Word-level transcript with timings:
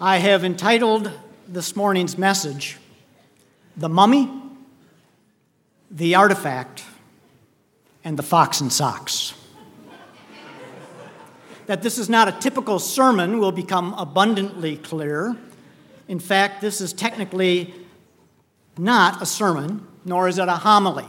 I 0.00 0.18
have 0.18 0.42
entitled 0.42 1.08
this 1.46 1.76
morning's 1.76 2.18
message, 2.18 2.78
The 3.76 3.88
Mummy, 3.88 4.28
the 5.88 6.16
Artifact, 6.16 6.82
and 8.02 8.18
the 8.18 8.22
Fox 8.24 8.60
in 8.60 8.70
Socks. 8.70 9.34
that 11.66 11.80
this 11.80 11.96
is 11.96 12.08
not 12.08 12.26
a 12.26 12.32
typical 12.32 12.80
sermon 12.80 13.38
will 13.38 13.52
become 13.52 13.94
abundantly 13.94 14.78
clear. 14.78 15.36
In 16.08 16.18
fact, 16.18 16.60
this 16.60 16.80
is 16.80 16.92
technically 16.92 17.72
not 18.76 19.22
a 19.22 19.26
sermon, 19.26 19.86
nor 20.04 20.26
is 20.26 20.38
it 20.38 20.48
a 20.48 20.56
homily. 20.56 21.06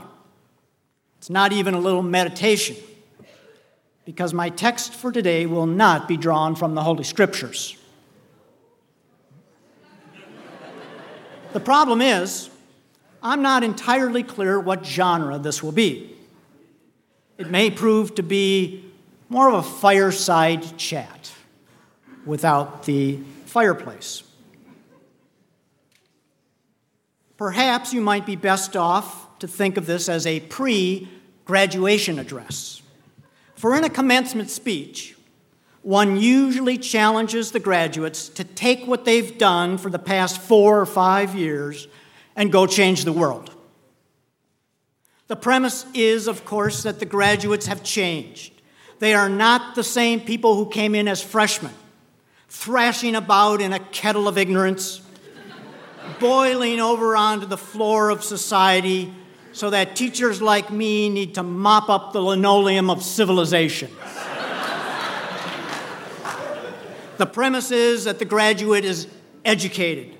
It's 1.18 1.28
not 1.28 1.52
even 1.52 1.74
a 1.74 1.80
little 1.80 2.04
meditation, 2.04 2.76
because 4.04 4.32
my 4.32 4.48
text 4.48 4.94
for 4.94 5.10
today 5.10 5.44
will 5.44 5.66
not 5.66 6.06
be 6.06 6.16
drawn 6.16 6.54
from 6.54 6.76
the 6.76 6.84
Holy 6.84 7.02
Scriptures. 7.02 7.76
The 11.52 11.60
problem 11.60 12.00
is, 12.00 12.50
I'm 13.22 13.42
not 13.42 13.64
entirely 13.64 14.22
clear 14.22 14.60
what 14.60 14.84
genre 14.84 15.38
this 15.38 15.62
will 15.62 15.72
be. 15.72 16.16
It 17.38 17.50
may 17.50 17.70
prove 17.70 18.14
to 18.14 18.22
be 18.22 18.84
more 19.28 19.48
of 19.48 19.54
a 19.54 19.62
fireside 19.62 20.78
chat 20.78 21.32
without 22.24 22.84
the 22.84 23.18
fireplace. 23.44 24.22
Perhaps 27.36 27.92
you 27.92 28.00
might 28.00 28.24
be 28.24 28.36
best 28.36 28.76
off 28.76 29.38
to 29.40 29.48
think 29.48 29.76
of 29.76 29.86
this 29.86 30.08
as 30.08 30.26
a 30.26 30.40
pre 30.40 31.08
graduation 31.44 32.18
address. 32.18 32.82
For 33.54 33.74
in 33.76 33.84
a 33.84 33.90
commencement 33.90 34.50
speech, 34.50 35.15
one 35.86 36.20
usually 36.20 36.76
challenges 36.76 37.52
the 37.52 37.60
graduates 37.60 38.28
to 38.28 38.42
take 38.42 38.84
what 38.88 39.04
they've 39.04 39.38
done 39.38 39.78
for 39.78 39.88
the 39.88 40.00
past 40.00 40.40
four 40.40 40.80
or 40.80 40.84
five 40.84 41.36
years 41.36 41.86
and 42.34 42.50
go 42.50 42.66
change 42.66 43.04
the 43.04 43.12
world. 43.12 43.54
The 45.28 45.36
premise 45.36 45.86
is, 45.94 46.26
of 46.26 46.44
course, 46.44 46.82
that 46.82 46.98
the 46.98 47.06
graduates 47.06 47.66
have 47.66 47.84
changed. 47.84 48.52
They 48.98 49.14
are 49.14 49.28
not 49.28 49.76
the 49.76 49.84
same 49.84 50.18
people 50.18 50.56
who 50.56 50.68
came 50.68 50.96
in 50.96 51.06
as 51.06 51.22
freshmen, 51.22 51.72
thrashing 52.48 53.14
about 53.14 53.60
in 53.60 53.72
a 53.72 53.78
kettle 53.78 54.26
of 54.26 54.36
ignorance, 54.36 55.00
boiling 56.18 56.80
over 56.80 57.14
onto 57.14 57.46
the 57.46 57.56
floor 57.56 58.10
of 58.10 58.24
society 58.24 59.14
so 59.52 59.70
that 59.70 59.94
teachers 59.94 60.42
like 60.42 60.72
me 60.72 61.08
need 61.08 61.36
to 61.36 61.44
mop 61.44 61.88
up 61.88 62.12
the 62.12 62.20
linoleum 62.20 62.90
of 62.90 63.04
civilization. 63.04 63.88
The 67.18 67.26
premise 67.26 67.70
is 67.70 68.04
that 68.04 68.18
the 68.18 68.24
graduate 68.24 68.84
is 68.84 69.08
educated, 69.44 70.16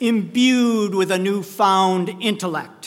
imbued 0.00 0.94
with 0.94 1.10
a 1.10 1.18
newfound 1.18 2.08
intellect 2.20 2.82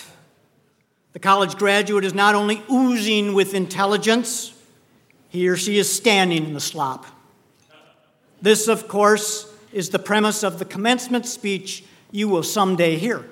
the 1.16 1.20
college 1.20 1.56
graduate 1.56 2.04
is 2.04 2.14
not 2.14 2.36
only 2.36 2.62
oozing 2.70 3.34
with 3.34 3.54
intelligence, 3.54 4.54
he 5.30 5.48
or 5.48 5.56
she 5.56 5.78
is 5.78 5.90
standing 5.90 6.44
in 6.44 6.54
the 6.54 6.60
slop. 6.60 7.06
This, 8.42 8.68
of 8.68 8.90
course, 8.90 9.50
is 9.72 9.92
the 9.92 9.98
premise 9.98 10.44
of 10.44 10.60
the 10.60 10.66
commencement 10.66 11.26
speech 11.26 11.86
you 12.12 12.28
will 12.28 12.44
someday 12.44 12.98
hear. 12.98 13.26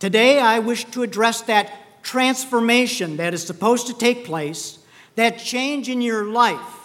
Today, 0.00 0.38
I 0.38 0.58
wish 0.58 0.84
to 0.90 1.02
address 1.02 1.40
that 1.42 2.02
transformation 2.02 3.16
that 3.16 3.32
is 3.32 3.42
supposed 3.42 3.86
to 3.86 3.94
take 3.94 4.26
place, 4.26 4.80
that 5.14 5.38
change 5.38 5.88
in 5.88 6.02
your 6.02 6.26
life. 6.26 6.79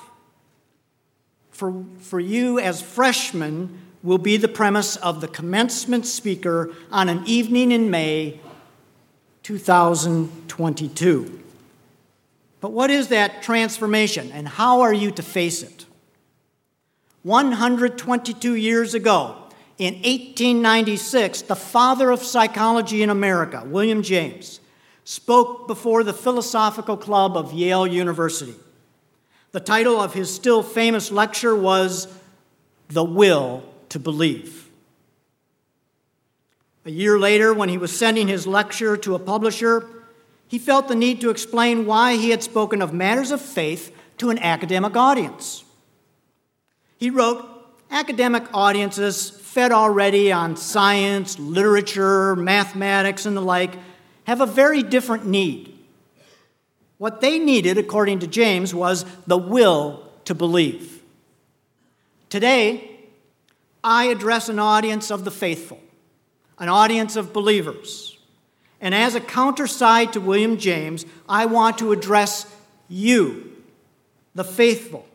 For, 1.56 1.86
for 2.00 2.20
you 2.20 2.60
as 2.60 2.82
freshmen, 2.82 3.80
will 4.04 4.18
be 4.18 4.36
the 4.36 4.50
premise 4.50 4.98
of 4.98 5.22
the 5.22 5.30
commencement 5.30 6.06
speaker 6.06 6.74
on 6.92 7.08
an 7.08 7.24
evening 7.26 7.72
in 7.72 7.90
May 7.90 8.42
2022. 9.44 11.42
But 12.60 12.74
what 12.74 12.92
is 12.92 13.08
that 13.08 13.42
transformation 13.42 14.34
and 14.34 14.50
how 14.50 14.82
are 14.82 14.94
you 14.94 15.12
to 15.12 15.24
face 15.24 15.64
it? 15.64 15.86
122 17.24 18.56
years 18.56 18.94
ago, 18.94 19.38
in 19.78 19.94
1896, 19.94 21.44
the 21.44 21.56
father 21.56 22.12
of 22.12 22.22
psychology 22.22 23.02
in 23.02 23.10
America, 23.10 23.64
William 23.66 24.04
James, 24.04 24.60
spoke 25.06 25.70
before 25.70 26.04
the 26.04 26.14
Philosophical 26.14 26.98
Club 26.98 27.38
of 27.38 27.54
Yale 27.54 27.88
University. 27.88 28.56
The 29.56 29.62
title 29.62 30.02
of 30.02 30.14
his 30.14 30.36
still 30.36 30.62
famous 30.62 31.14
lecture 31.14 31.56
was 31.56 32.10
The 32.90 33.06
Will 33.06 33.64
to 33.88 34.00
Believe. 34.00 34.70
A 36.84 36.92
year 36.92 37.18
later, 37.18 37.54
when 37.54 37.70
he 37.70 37.78
was 37.78 37.98
sending 37.98 38.28
his 38.28 38.46
lecture 38.46 38.98
to 38.98 39.16
a 39.16 39.20
publisher, 39.20 39.88
he 40.50 40.60
felt 40.60 40.90
the 40.90 40.94
need 40.96 41.22
to 41.22 41.30
explain 41.30 41.86
why 41.86 42.18
he 42.18 42.32
had 42.32 42.44
spoken 42.44 42.82
of 42.82 42.92
matters 42.92 43.32
of 43.32 43.40
faith 43.40 43.96
to 44.18 44.30
an 44.30 44.40
academic 44.40 44.98
audience. 44.98 45.64
He 46.98 47.10
wrote, 47.10 47.48
Academic 47.90 48.44
audiences, 48.54 49.30
fed 49.30 49.72
already 49.72 50.34
on 50.34 50.58
science, 50.58 51.40
literature, 51.40 52.36
mathematics, 52.36 53.26
and 53.26 53.38
the 53.38 53.42
like, 53.42 53.76
have 54.26 54.42
a 54.42 54.46
very 54.46 54.84
different 54.84 55.26
need. 55.26 55.75
What 57.06 57.22
they 57.22 57.38
needed, 57.38 57.78
according 57.78 58.22
to 58.22 58.28
James, 58.28 58.74
was 58.74 59.06
the 59.28 59.38
will 59.38 60.10
to 60.24 60.34
believe. 60.34 61.04
Today, 62.30 63.00
I 63.84 64.06
address 64.06 64.50
an 64.50 64.58
audience 64.58 65.12
of 65.12 65.24
the 65.24 65.30
faithful 65.30 65.80
an 66.58 66.68
audience 66.68 67.16
of 67.16 67.32
believers. 67.32 68.18
And 68.82 68.96
as 68.96 69.14
a 69.14 69.22
counterside 69.22 70.14
to 70.14 70.20
William 70.20 70.58
James, 70.58 71.06
I 71.30 71.46
want 71.46 71.78
to 71.78 71.92
address 71.92 72.52
you, 72.90 73.56
the 74.34 74.44
faithful, 74.44 75.06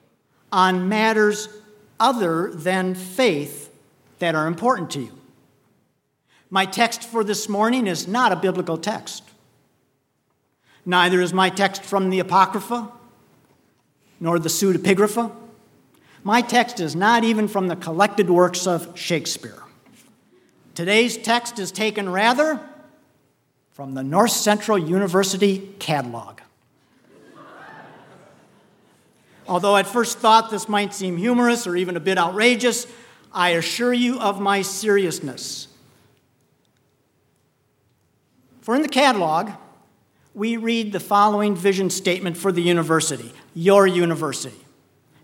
on 0.53 0.89
matters 0.89 1.49
other 1.99 2.53
than 2.53 2.95
faith 2.95 3.75
that 4.21 4.37
are 4.37 4.47
important 4.47 4.91
to 4.91 5.01
you. 5.01 5.19
My 6.51 6.67
text 6.67 7.03
for 7.03 7.25
this 7.25 7.49
morning 7.49 7.89
is 7.89 8.07
not 8.07 8.31
a 8.31 8.37
biblical 8.37 8.79
text. 8.79 9.25
Neither 10.87 11.21
is 11.21 11.33
my 11.33 11.51
text 11.51 11.83
from 11.83 12.11
the 12.11 12.21
Apocrypha 12.21 12.91
nor 14.19 14.39
the 14.39 14.49
pseudepigrapha. 14.49 15.33
My 16.23 16.43
text 16.43 16.81
is 16.81 16.95
not 16.95 17.25
even 17.25 17.49
from 17.49 17.69
the 17.69 17.77
collected 17.77 18.29
works 18.29 18.67
of 18.67 18.99
Shakespeare. 18.99 19.63
Today's 20.75 21.17
text 21.17 21.59
is 21.59 21.73
taken 21.73 22.09
rather 22.09 22.61
from 23.71 23.95
the 23.95 24.03
North 24.03 24.33
Central 24.33 24.79
University 24.79 25.75
catalog. 25.79 26.41
Although 29.49 29.77
at 29.77 29.87
first 29.87 30.19
thought 30.19 30.51
this 30.51 30.69
might 30.69 30.95
seem 30.95 31.17
humorous 31.17 31.67
or 31.67 31.75
even 31.77 31.97
a 31.97 32.01
bit 32.01 32.19
outrageous, 32.19 32.87
I 33.33 33.51
assure 33.51 33.93
you 33.93 34.21
of 34.21 34.41
my 34.41 34.63
seriousness. 34.63 35.69
For 38.61 38.77
in 38.77 38.83
the 38.83 38.89
catalog, 38.89 39.51
we 40.35 40.57
read 40.57 40.93
the 40.93 41.01
following 41.01 41.57
vision 41.57 41.91
statement 41.91 42.37
for 42.37 42.53
the 42.53 42.63
university, 42.63 43.33
your 43.55 43.87
university. 43.87 44.57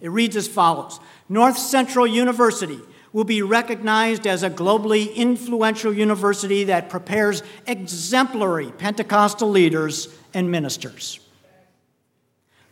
It 0.00 0.08
reads 0.10 0.36
as 0.36 0.48
follows 0.48 1.00
North 1.28 1.58
Central 1.58 2.06
University 2.06 2.80
will 3.12 3.24
be 3.24 3.40
recognized 3.40 4.26
as 4.26 4.42
a 4.42 4.50
globally 4.50 5.14
influential 5.14 5.92
university 5.92 6.64
that 6.64 6.90
prepares 6.90 7.42
exemplary 7.66 8.70
Pentecostal 8.72 9.48
leaders 9.48 10.14
and 10.34 10.50
ministers. 10.50 11.20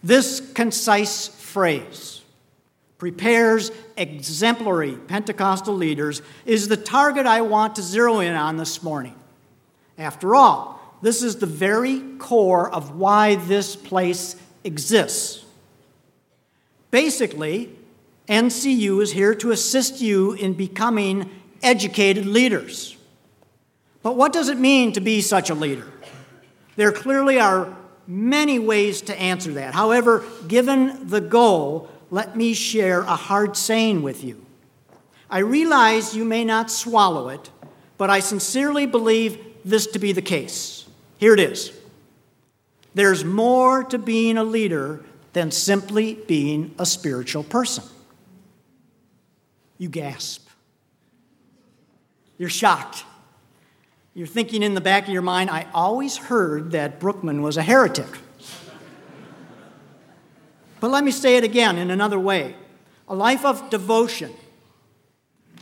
This 0.03 0.41
concise 0.53 1.29
phrase, 1.29 2.21
prepares 2.99 3.71
exemplary 3.97 4.97
Pentecostal 4.97 5.75
leaders, 5.75 6.21
is 6.45 6.69
the 6.69 6.77
target 6.77 7.25
I 7.25 7.41
want 7.41 7.77
to 7.77 7.83
zero 7.83 8.21
in 8.21 8.35
on 8.35 8.59
this 8.59 8.83
morning. 8.83 9.15
After 9.97 10.35
all, 10.35 10.79
this 11.05 11.23
is 11.23 11.37
the 11.37 11.45
very 11.45 12.01
core 12.17 12.71
of 12.71 12.97
why 12.97 13.35
this 13.35 13.77
place 13.77 14.37
exists. 14.65 15.45
Basically, 16.91 17.77
NCU 18.27 19.03
is 19.03 19.13
here 19.13 19.35
to 19.35 19.51
assist 19.51 20.01
you 20.01 20.33
in 20.33 20.55
becoming 20.55 21.29
educated 21.63 22.25
leaders. 22.25 22.97
But 24.03 24.17
what 24.17 24.33
does 24.33 24.49
it 24.49 24.59
mean 24.59 24.93
to 24.93 25.03
be 25.03 25.21
such 25.21 25.51
a 25.51 25.55
leader? 25.55 25.87
There 26.77 26.91
clearly 26.91 27.39
are 27.39 27.77
many 28.07 28.59
ways 28.59 29.03
to 29.03 29.21
answer 29.21 29.53
that. 29.53 29.75
However, 29.75 30.25
given 30.49 31.11
the 31.11 31.21
goal, 31.21 31.91
let 32.11 32.35
me 32.35 32.55
share 32.55 33.03
a 33.03 33.15
hard 33.15 33.59
saying 33.59 34.01
with 34.01 34.25
you. 34.25 34.43
I 35.29 35.41
realize 35.41 36.17
you 36.17 36.25
may 36.25 36.47
not 36.47 36.71
swallow 36.71 37.29
it, 37.29 37.51
but 37.99 38.09
I 38.09 38.21
sincerely 38.21 38.87
believe 38.87 39.39
this 39.67 39.87
to 39.89 39.99
be 39.99 40.13
the 40.13 40.23
case. 40.23 40.84
Here 41.25 41.33
it 41.33 41.41
is 41.41 41.73
there's 42.93 43.25
more 43.25 43.83
to 43.85 43.97
being 43.97 44.37
a 44.37 44.45
leader 44.45 45.03
than 45.33 45.51
simply 45.51 46.17
being 46.29 46.75
a 46.79 46.85
spiritual 46.85 47.45
person. 47.45 47.83
you 49.79 49.89
gasp. 49.89 50.47
You're 52.37 52.51
shocked. 52.51 53.05
You're 54.13 54.27
thinking 54.27 54.63
in 54.63 54.75
the 54.75 54.83
back 54.83 55.05
of 55.05 55.15
your 55.15 55.23
mind, 55.23 55.49
I 55.49 55.67
always 55.73 56.19
heard 56.19 56.73
that 56.73 57.01
Brookman 57.01 57.41
was 57.41 57.57
a 57.57 57.63
heretic. 57.63 58.19
but 60.79 60.91
let 60.91 61.05
me 61.05 61.11
say 61.11 61.39
it 61.39 61.45
again 61.45 61.79
in 61.79 61.91
another 61.91 62.21
way 62.21 62.55
a 63.09 63.15
life 63.15 63.47
of 63.47 63.71
devotion, 63.71 64.31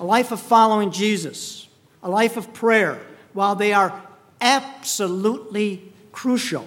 a 0.00 0.04
life 0.04 0.32
of 0.32 0.40
following 0.40 0.90
Jesus, 0.90 1.68
a 2.02 2.10
life 2.10 2.36
of 2.36 2.52
prayer, 2.52 3.00
while 3.32 3.54
they 3.54 3.72
are 3.72 4.02
absolutely 4.42 5.82
crucial, 6.12 6.66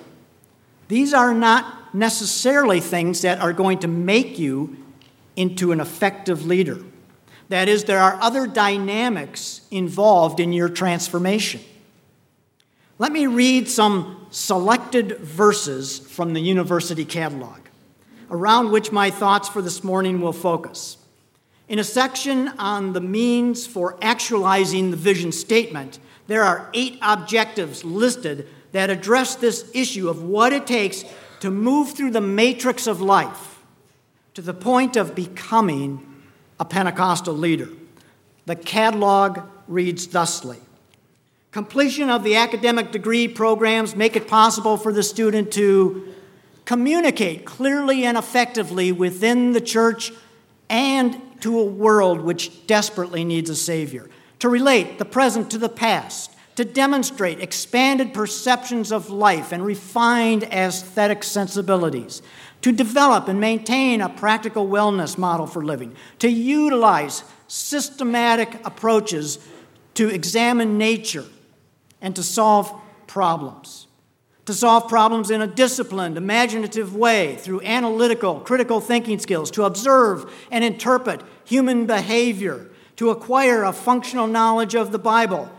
these 0.88 1.14
are 1.14 1.34
not 1.34 1.94
necessarily 1.94 2.80
things 2.80 3.22
that 3.22 3.40
are 3.40 3.54
going 3.54 3.80
to 3.80 3.88
make 3.88 4.40
you 4.40 4.78
into 5.36 5.72
an 5.72 5.80
effective 5.80 6.46
leader. 6.46 6.80
That 7.50 7.70
is, 7.70 7.84
there 7.84 8.00
are 8.00 8.18
other 8.22 8.48
dynamics 8.48 9.62
involved 9.70 10.40
in 10.40 10.52
your 10.52 10.70
transformation. 10.70 11.62
Let 12.98 13.12
me 13.12 13.28
read 13.28 13.70
some 13.70 14.26
selected 14.32 15.20
verses 15.20 16.00
from 16.00 16.34
the 16.34 16.40
university 16.40 17.06
catalog, 17.06 17.60
around 18.32 18.72
which 18.72 18.92
my 18.92 19.12
thoughts 19.12 19.50
for 19.50 19.62
this 19.62 19.84
morning 19.84 20.22
will 20.22 20.34
focus. 20.34 20.98
In 21.68 21.80
a 21.80 21.84
section 21.84 22.48
on 22.60 22.94
the 22.94 23.02
means 23.02 23.68
for 23.68 23.98
actualizing 24.02 24.92
the 24.92 24.98
vision 24.98 25.32
statement, 25.32 26.00
there 26.28 26.44
are 26.44 26.70
eight 26.74 26.98
objectives 27.02 27.84
listed 27.84 28.48
that 28.72 28.90
address 28.90 29.36
this 29.36 29.70
issue 29.74 30.10
of 30.10 30.24
what 30.24 30.52
it 30.52 30.68
takes 30.68 31.06
to 31.40 31.52
move 31.52 31.92
through 31.92 32.12
the 32.12 32.22
matrix 32.22 32.88
of 32.88 33.02
life 33.02 33.62
to 34.34 34.42
the 34.42 34.54
point 34.54 34.96
of 34.96 35.16
becoming 35.16 36.24
a 36.60 36.66
Pentecostal 36.66 37.34
leader. 37.34 37.70
The 38.46 38.56
catalog 38.56 39.42
reads 39.68 40.08
thusly 40.08 40.60
Completion 41.52 42.10
of 42.10 42.24
the 42.24 42.36
academic 42.36 42.92
degree 42.92 43.30
programs 43.30 43.96
make 43.96 44.18
it 44.18 44.28
possible 44.28 44.76
for 44.76 44.92
the 44.92 45.04
student 45.04 45.54
to 45.54 46.14
communicate 46.66 47.46
clearly 47.46 48.04
and 48.04 48.18
effectively 48.18 48.92
within 48.92 49.54
the 49.54 49.62
church 49.62 50.12
and 50.70 51.22
to 51.42 51.58
a 51.58 51.64
world 51.64 52.20
which 52.20 52.68
desperately 52.68 53.24
needs 53.24 53.50
a 53.50 53.56
Savior, 53.56 54.10
to 54.46 54.50
relate 54.50 55.00
the 55.00 55.06
present 55.06 55.50
to 55.50 55.58
the 55.58 55.68
past, 55.68 56.32
to 56.56 56.64
demonstrate 56.64 57.42
expanded 57.42 58.14
perceptions 58.14 58.92
of 58.92 59.10
life 59.10 59.52
and 59.52 59.66
refined 59.66 60.44
aesthetic 60.44 61.24
sensibilities, 61.24 62.22
to 62.62 62.72
develop 62.72 63.28
and 63.28 63.40
maintain 63.40 64.02
a 64.02 64.08
practical 64.08 64.68
wellness 64.68 65.18
model 65.18 65.48
for 65.48 65.66
living, 65.66 65.96
to 66.20 66.30
utilize 66.30 67.24
systematic 67.48 68.64
approaches 68.64 69.40
to 69.96 70.10
examine 70.10 70.78
nature 70.78 71.26
and 72.00 72.16
to 72.16 72.22
solve 72.22 72.72
problems. 73.08 73.88
To 74.46 74.54
solve 74.54 74.88
problems 74.88 75.32
in 75.32 75.42
a 75.42 75.48
disciplined, 75.48 76.18
imaginative 76.18 76.96
way 76.96 77.36
through 77.38 77.62
analytical, 77.62 78.42
critical 78.42 78.80
thinking 78.80 79.18
skills, 79.18 79.50
to 79.50 79.64
observe 79.64 80.32
and 80.52 80.64
interpret 80.64 81.22
human 81.46 81.88
behavior, 81.88 82.70
to 82.98 83.10
acquire 83.10 83.64
a 83.64 83.74
functional 83.74 84.28
knowledge 84.28 84.76
of 84.76 84.92
the 84.92 85.00
Bible. 85.00 85.50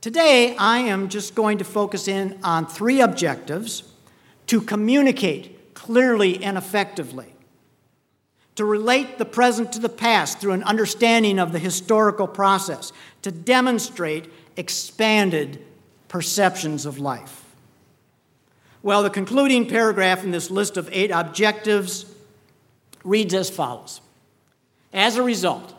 Today, 0.00 0.56
I 0.56 0.78
am 0.78 1.08
just 1.08 1.34
going 1.34 1.58
to 1.58 1.64
focus 1.64 2.08
in 2.08 2.38
on 2.42 2.66
three 2.66 3.00
objectives 3.00 3.82
to 4.46 4.60
communicate 4.60 5.74
clearly 5.74 6.42
and 6.42 6.56
effectively, 6.56 7.34
to 8.56 8.64
relate 8.64 9.18
the 9.18 9.24
present 9.24 9.72
to 9.72 9.78
the 9.78 9.88
past 9.88 10.38
through 10.38 10.52
an 10.52 10.62
understanding 10.64 11.38
of 11.38 11.52
the 11.52 11.58
historical 11.58 12.26
process, 12.26 12.92
to 13.22 13.30
demonstrate 13.30 14.30
expanded 14.56 15.62
perceptions 16.08 16.86
of 16.86 16.98
life. 16.98 17.44
Well, 18.82 19.02
the 19.02 19.10
concluding 19.10 19.68
paragraph 19.68 20.24
in 20.24 20.30
this 20.30 20.50
list 20.50 20.76
of 20.76 20.88
eight 20.92 21.10
objectives 21.10 22.06
reads 23.04 23.34
as 23.34 23.50
follows 23.50 24.00
As 24.92 25.16
a 25.16 25.22
result, 25.22 25.74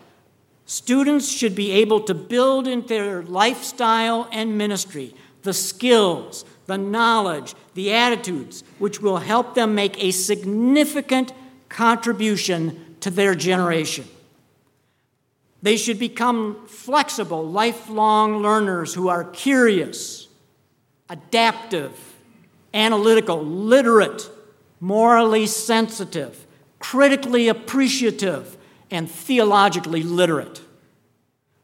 students 0.72 1.28
should 1.28 1.54
be 1.54 1.72
able 1.72 2.00
to 2.00 2.14
build 2.14 2.66
into 2.66 2.88
their 2.88 3.24
lifestyle 3.24 4.26
and 4.32 4.58
ministry 4.58 5.14
the 5.42 5.52
skills, 5.52 6.46
the 6.66 6.78
knowledge, 6.78 7.56
the 7.74 7.92
attitudes, 7.92 8.64
which 8.80 9.02
will 9.02 9.18
help 9.18 9.54
them 9.54 9.76
make 9.76 10.02
a 10.02 10.12
significant 10.12 11.34
contribution 11.68 12.96
to 13.02 13.10
their 13.10 13.36
generation. 13.36 14.08
They 15.62 15.76
should 15.76 16.00
become 16.00 16.66
flexible, 16.68 17.46
lifelong 17.46 18.38
learners 18.38 18.94
who 18.94 19.10
are 19.10 19.26
curious, 19.26 20.30
adaptive, 21.10 21.92
analytical, 22.74 23.44
literate, 23.44 24.30
morally 24.80 25.48
sensitive, 25.48 26.46
critically 26.80 27.50
appreciative, 27.50 28.56
and 28.92 29.10
theologically 29.10 30.04
literate. 30.04 30.62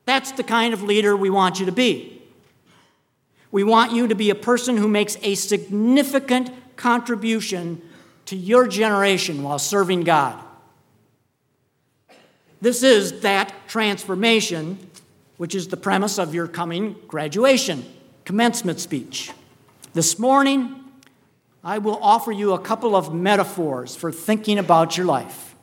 That's 0.05 0.31
the 0.31 0.43
kind 0.43 0.73
of 0.73 0.81
leader 0.81 1.15
we 1.15 1.29
want 1.29 1.59
you 1.59 1.65
to 1.65 1.71
be. 1.71 2.21
We 3.51 3.63
want 3.63 3.91
you 3.91 4.07
to 4.07 4.15
be 4.15 4.29
a 4.29 4.35
person 4.35 4.77
who 4.77 4.87
makes 4.87 5.17
a 5.21 5.35
significant 5.35 6.49
contribution 6.77 7.81
to 8.25 8.35
your 8.35 8.67
generation 8.67 9.43
while 9.43 9.59
serving 9.59 10.01
God. 10.01 10.41
This 12.61 12.83
is 12.83 13.21
that 13.21 13.53
transformation, 13.67 14.77
which 15.37 15.53
is 15.53 15.67
the 15.67 15.77
premise 15.77 16.17
of 16.17 16.33
your 16.33 16.47
coming 16.47 16.95
graduation 17.07 17.85
commencement 18.25 18.79
speech. 18.79 19.31
This 19.93 20.19
morning, 20.19 20.83
I 21.63 21.77
will 21.77 21.97
offer 22.01 22.31
you 22.31 22.53
a 22.53 22.59
couple 22.59 22.95
of 22.95 23.13
metaphors 23.13 23.95
for 23.95 24.11
thinking 24.11 24.57
about 24.59 24.97
your 24.97 25.05
life. 25.05 25.55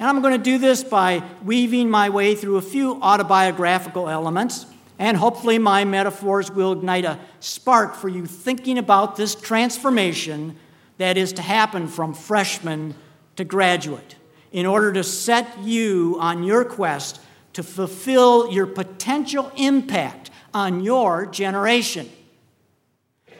And 0.00 0.08
I'm 0.08 0.20
going 0.20 0.36
to 0.36 0.42
do 0.42 0.58
this 0.58 0.82
by 0.82 1.22
weaving 1.44 1.88
my 1.88 2.10
way 2.10 2.34
through 2.34 2.56
a 2.56 2.62
few 2.62 3.00
autobiographical 3.00 4.08
elements 4.08 4.66
and 5.00 5.16
hopefully, 5.16 5.58
my 5.58 5.86
metaphors 5.86 6.50
will 6.50 6.72
ignite 6.72 7.06
a 7.06 7.18
spark 7.40 7.94
for 7.94 8.10
you 8.10 8.26
thinking 8.26 8.76
about 8.76 9.16
this 9.16 9.34
transformation 9.34 10.56
that 10.98 11.16
is 11.16 11.32
to 11.32 11.42
happen 11.42 11.88
from 11.88 12.12
freshman 12.12 12.94
to 13.36 13.44
graduate 13.44 14.16
in 14.52 14.66
order 14.66 14.92
to 14.92 15.02
set 15.02 15.58
you 15.60 16.18
on 16.20 16.44
your 16.44 16.66
quest 16.66 17.18
to 17.54 17.62
fulfill 17.62 18.52
your 18.52 18.66
potential 18.66 19.50
impact 19.56 20.30
on 20.52 20.84
your 20.84 21.24
generation. 21.24 22.06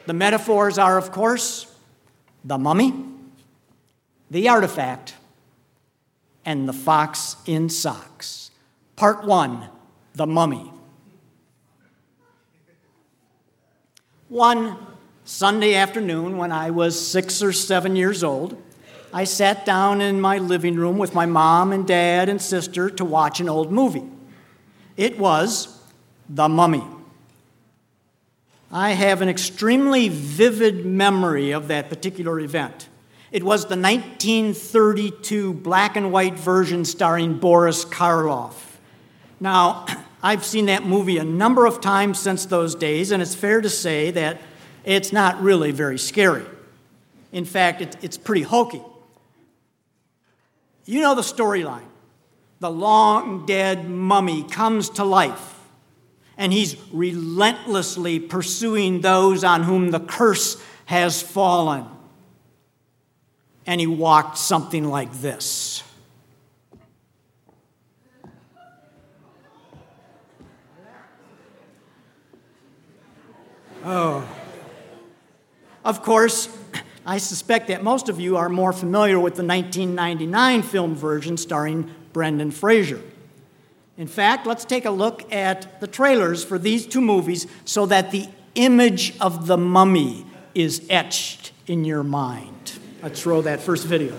The 0.06 0.14
metaphors 0.14 0.78
are, 0.78 0.96
of 0.96 1.12
course, 1.12 1.66
the 2.42 2.56
mummy, 2.56 2.94
the 4.30 4.48
artifact, 4.48 5.12
and 6.44 6.68
the 6.68 6.72
fox 6.72 7.36
in 7.46 7.68
socks. 7.68 8.50
Part 8.96 9.24
one 9.24 9.68
the 10.14 10.26
mummy. 10.26 10.72
One 14.28 14.76
Sunday 15.24 15.74
afternoon, 15.74 16.36
when 16.36 16.52
I 16.52 16.70
was 16.70 17.08
six 17.08 17.42
or 17.42 17.52
seven 17.52 17.96
years 17.96 18.22
old, 18.24 18.60
I 19.12 19.24
sat 19.24 19.64
down 19.64 20.00
in 20.00 20.20
my 20.20 20.38
living 20.38 20.76
room 20.76 20.98
with 20.98 21.14
my 21.14 21.26
mom 21.26 21.72
and 21.72 21.86
dad 21.86 22.28
and 22.28 22.40
sister 22.40 22.90
to 22.90 23.04
watch 23.04 23.40
an 23.40 23.48
old 23.48 23.72
movie. 23.72 24.04
It 24.96 25.18
was 25.18 25.80
The 26.28 26.48
Mummy. 26.48 26.84
I 28.70 28.90
have 28.90 29.22
an 29.22 29.28
extremely 29.28 30.08
vivid 30.08 30.84
memory 30.84 31.50
of 31.50 31.68
that 31.68 31.88
particular 31.88 32.38
event. 32.38 32.88
It 33.32 33.44
was 33.44 33.66
the 33.66 33.76
1932 33.76 35.54
black 35.54 35.96
and 35.96 36.10
white 36.10 36.34
version 36.34 36.84
starring 36.84 37.38
Boris 37.38 37.84
Karloff. 37.84 38.54
Now, 39.38 39.86
I've 40.22 40.44
seen 40.44 40.66
that 40.66 40.84
movie 40.84 41.16
a 41.18 41.24
number 41.24 41.64
of 41.64 41.80
times 41.80 42.18
since 42.18 42.44
those 42.44 42.74
days, 42.74 43.10
and 43.10 43.22
it's 43.22 43.34
fair 43.34 43.60
to 43.60 43.70
say 43.70 44.10
that 44.10 44.38
it's 44.84 45.12
not 45.12 45.40
really 45.40 45.70
very 45.70 45.98
scary. 45.98 46.44
In 47.32 47.44
fact, 47.44 47.80
it, 47.80 47.96
it's 48.02 48.18
pretty 48.18 48.42
hokey. 48.42 48.82
You 50.84 51.00
know 51.00 51.14
the 51.14 51.22
storyline. 51.22 51.86
The 52.58 52.70
long 52.70 53.46
dead 53.46 53.88
mummy 53.88 54.42
comes 54.42 54.90
to 54.90 55.04
life, 55.04 55.60
and 56.36 56.52
he's 56.52 56.76
relentlessly 56.92 58.18
pursuing 58.18 59.00
those 59.00 59.44
on 59.44 59.62
whom 59.62 59.92
the 59.92 60.00
curse 60.00 60.60
has 60.86 61.22
fallen. 61.22 61.86
And 63.66 63.80
he 63.80 63.86
walked 63.86 64.38
something 64.38 64.84
like 64.88 65.12
this. 65.12 65.82
Oh. 73.84 74.26
Of 75.84 76.02
course, 76.02 76.48
I 77.06 77.18
suspect 77.18 77.68
that 77.68 77.82
most 77.82 78.08
of 78.08 78.20
you 78.20 78.36
are 78.36 78.48
more 78.48 78.72
familiar 78.72 79.18
with 79.18 79.34
the 79.34 79.44
1999 79.44 80.62
film 80.62 80.94
version 80.94 81.36
starring 81.36 81.90
Brendan 82.12 82.50
Fraser. 82.50 83.00
In 83.96 84.06
fact, 84.06 84.46
let's 84.46 84.64
take 84.64 84.84
a 84.84 84.90
look 84.90 85.32
at 85.32 85.80
the 85.80 85.86
trailers 85.86 86.44
for 86.44 86.58
these 86.58 86.86
two 86.86 87.00
movies 87.00 87.46
so 87.64 87.86
that 87.86 88.10
the 88.10 88.28
image 88.54 89.18
of 89.20 89.46
the 89.46 89.56
mummy 89.56 90.26
is 90.54 90.86
etched 90.90 91.52
in 91.66 91.84
your 91.84 92.02
mind. 92.02 92.59
Let's 93.02 93.24
roll 93.24 93.42
that 93.42 93.60
first 93.60 93.86
video. 93.86 94.14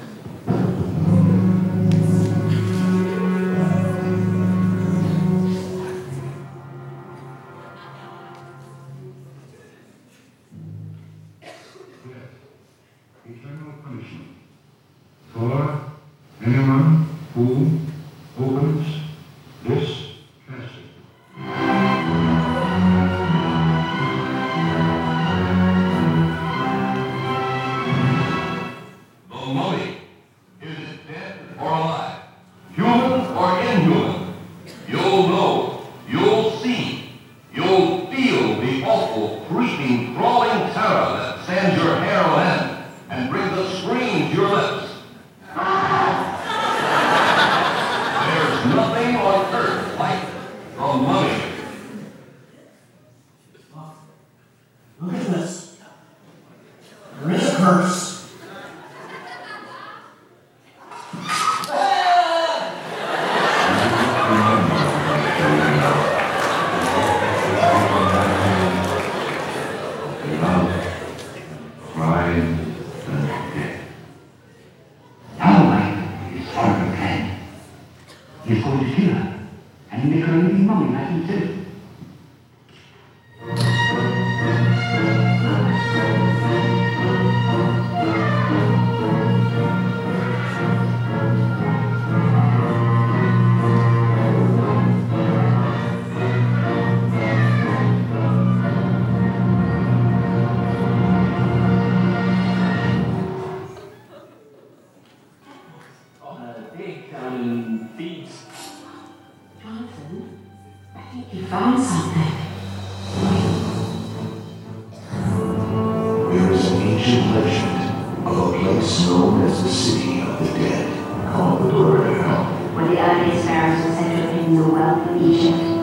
Known 119.05 119.41
as 119.43 119.63
the 119.63 119.69
City 119.69 120.21
of 120.21 120.39
the 120.39 120.45
Dead, 120.59 121.33
called 121.33 121.61
the 121.61 121.69
Burial. 121.71 122.45
Where 122.75 122.87
the 122.87 122.99
earliest 122.99 123.45
pharaohs 123.45 123.85
were 123.85 123.93
said 123.93 124.09
to 124.09 124.21
have 124.21 124.33
hidden 124.33 124.55
the 124.55 124.67
wealth 124.67 125.09
of 125.09 125.21
Egypt. 125.21 125.81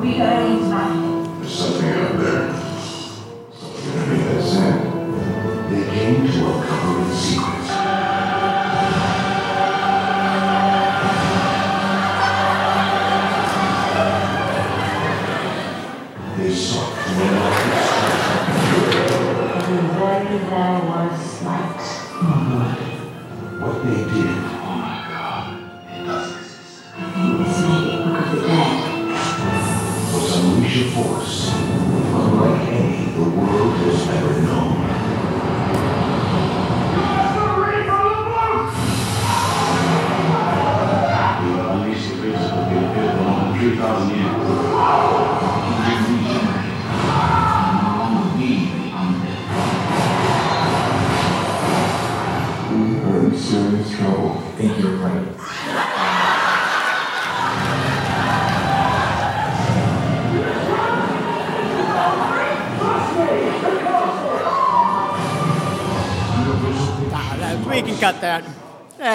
We 0.00 0.12
these 0.12 0.68
money. 0.68 1.28
There's 1.38 1.58
something 1.58 1.90
out 1.90 2.17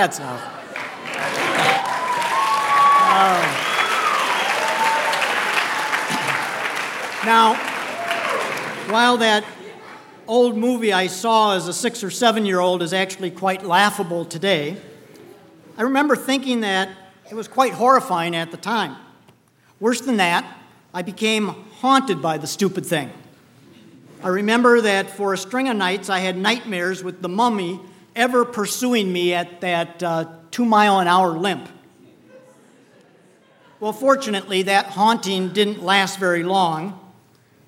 That's 0.03 0.19
enough. 0.19 0.43
Um, 3.07 3.43
now, 7.25 7.55
while 8.91 9.15
that 9.19 9.45
old 10.27 10.57
movie 10.57 10.91
I 10.91 11.07
saw 11.07 11.55
as 11.55 11.69
a 11.69 11.73
six 11.73 12.03
or 12.03 12.11
seven 12.11 12.45
year 12.45 12.59
old 12.59 12.81
is 12.81 12.91
actually 12.91 13.31
quite 13.31 13.63
laughable 13.63 14.25
today, 14.25 14.75
I 15.77 15.83
remember 15.83 16.17
thinking 16.17 16.59
that 16.59 16.89
it 17.31 17.35
was 17.35 17.47
quite 17.47 17.71
horrifying 17.71 18.35
at 18.35 18.51
the 18.51 18.57
time. 18.57 18.97
Worse 19.79 20.01
than 20.01 20.17
that, 20.17 20.45
I 20.93 21.01
became 21.01 21.47
haunted 21.79 22.21
by 22.21 22.37
the 22.37 22.47
stupid 22.47 22.85
thing. 22.85 23.09
I 24.21 24.27
remember 24.27 24.81
that 24.81 25.09
for 25.09 25.31
a 25.31 25.37
string 25.37 25.69
of 25.69 25.77
nights 25.77 26.09
I 26.09 26.19
had 26.19 26.35
nightmares 26.35 27.05
with 27.05 27.21
the 27.21 27.29
mummy 27.29 27.79
ever 28.15 28.45
pursuing 28.45 29.11
me 29.11 29.33
at 29.33 29.61
that 29.61 30.03
uh, 30.03 30.25
two 30.51 30.65
mile 30.65 30.99
an 30.99 31.07
hour 31.07 31.31
limp. 31.31 31.69
Well, 33.79 33.93
fortunately, 33.93 34.63
that 34.63 34.87
haunting 34.87 35.49
didn't 35.49 35.83
last 35.83 36.17
very 36.19 36.43
long, 36.43 36.99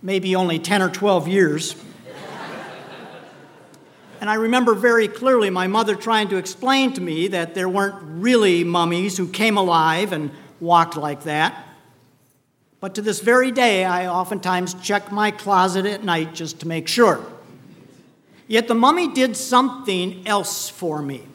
maybe 0.01 0.35
only 0.35 0.59
10 0.59 0.81
or 0.81 0.89
12 0.89 1.27
years. 1.27 1.75
And 4.21 4.29
I 4.29 4.35
remember 4.35 4.73
very 4.73 5.07
clearly 5.07 5.49
my 5.49 5.67
mother 5.67 5.93
trying 5.95 6.29
to 6.29 6.37
explain 6.37 6.93
to 6.93 7.01
me 7.01 7.27
that 7.27 7.53
there 7.53 7.69
weren't 7.69 7.97
really 8.01 8.63
mummies 8.63 9.17
who 9.17 9.27
came 9.27 9.57
alive 9.57 10.13
and 10.13 10.31
walked 10.59 10.95
like 10.95 11.23
that. 11.25 11.63
But 12.79 12.95
to 12.95 13.01
this 13.01 13.19
very 13.19 13.51
day, 13.51 13.83
I 13.83 14.07
oftentimes 14.07 14.73
check 14.75 15.11
my 15.11 15.31
closet 15.31 15.85
at 15.85 16.03
night 16.03 16.33
just 16.33 16.61
to 16.61 16.67
make 16.67 16.87
sure. 16.87 17.25
Yet 18.47 18.67
the 18.67 18.75
mummy 18.75 19.07
did 19.07 19.35
something 19.35 20.27
else 20.27 20.69
for 20.69 21.01
me. 21.01 21.27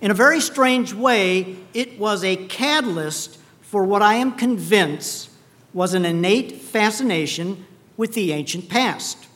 In 0.00 0.10
a 0.10 0.14
very 0.14 0.40
strange 0.40 0.92
way, 0.92 1.56
it 1.72 1.98
was 1.98 2.22
a 2.22 2.36
catalyst 2.36 3.38
for 3.62 3.84
what 3.84 4.02
I 4.02 4.14
am 4.14 4.32
convinced 4.32 5.30
was 5.72 5.94
an 5.94 6.04
innate 6.04 6.60
fascination 6.60 7.66
with 7.96 8.14
the 8.14 8.32
ancient 8.32 8.68
past. 8.68 9.26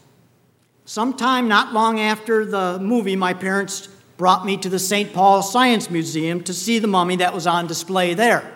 Sometime 0.85 1.49
not 1.49 1.73
long 1.73 2.01
after 2.01 2.45
the 2.45 2.79
movie, 2.81 3.17
my 3.17 3.33
parents 3.33 3.89
brought 4.17 4.45
me 4.45 4.57
to 4.59 4.69
the 4.69 4.79
St. 4.79 5.13
Paul 5.13 5.43
Science 5.43 5.91
Museum 5.91 6.43
to 6.45 6.53
see 6.53 6.79
the 6.79 6.87
mummy 6.87 7.17
that 7.17 7.33
was 7.33 7.47
on 7.47 7.67
display 7.67 8.13
there. 8.13 8.53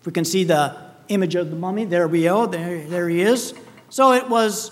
If 0.00 0.06
we 0.06 0.12
can 0.12 0.24
see 0.24 0.44
the 0.44 0.76
image 1.08 1.34
of 1.34 1.50
the 1.50 1.56
mummy, 1.56 1.84
there 1.84 2.08
we 2.08 2.24
go, 2.24 2.46
there, 2.46 2.84
there 2.86 3.08
he 3.08 3.22
is. 3.22 3.54
So 3.88 4.12
it 4.12 4.28
was 4.28 4.70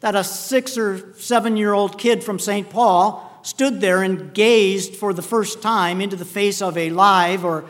that 0.00 0.14
a 0.14 0.24
six 0.24 0.78
or 0.78 1.12
seven 1.14 1.56
year 1.56 1.72
old 1.72 1.98
kid 1.98 2.22
from 2.22 2.38
St. 2.38 2.68
Paul 2.70 3.24
stood 3.42 3.80
there 3.80 4.02
and 4.02 4.32
gazed 4.34 4.94
for 4.94 5.12
the 5.12 5.22
first 5.22 5.62
time 5.62 6.00
into 6.00 6.16
the 6.16 6.24
face 6.24 6.60
of 6.60 6.76
a 6.76 6.90
live, 6.90 7.44
or 7.44 7.64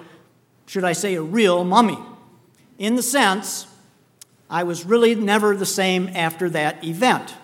should 0.66 0.84
I 0.84 0.92
say, 0.92 1.14
a 1.14 1.22
real 1.22 1.64
mummy. 1.64 1.98
In 2.78 2.96
the 2.96 3.02
sense, 3.02 3.66
I 4.50 4.62
was 4.62 4.84
really 4.84 5.14
never 5.14 5.56
the 5.56 5.66
same 5.66 6.10
after 6.14 6.48
that 6.50 6.82
event. 6.84 7.34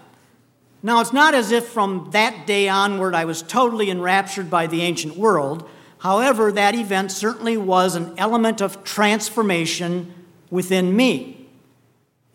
Now, 0.83 1.01
it's 1.01 1.13
not 1.13 1.35
as 1.35 1.51
if 1.51 1.67
from 1.67 2.11
that 2.13 2.47
day 2.47 2.69
onward 2.69 3.15
I 3.15 3.25
was 3.25 3.43
totally 3.43 3.91
enraptured 3.91 4.51
by 4.51 4.67
the 4.67 4.83
ancient 4.83 5.17
world. 5.17 5.69
However, 5.99 6.53
that 6.53 6.75
event 6.75 7.11
certainly 7.11 7.57
was 7.57 7.95
an 7.95 8.15
element 8.19 8.61
of 8.61 8.85
transformation 8.85 10.13
within 10.51 10.95
me. 10.95 11.44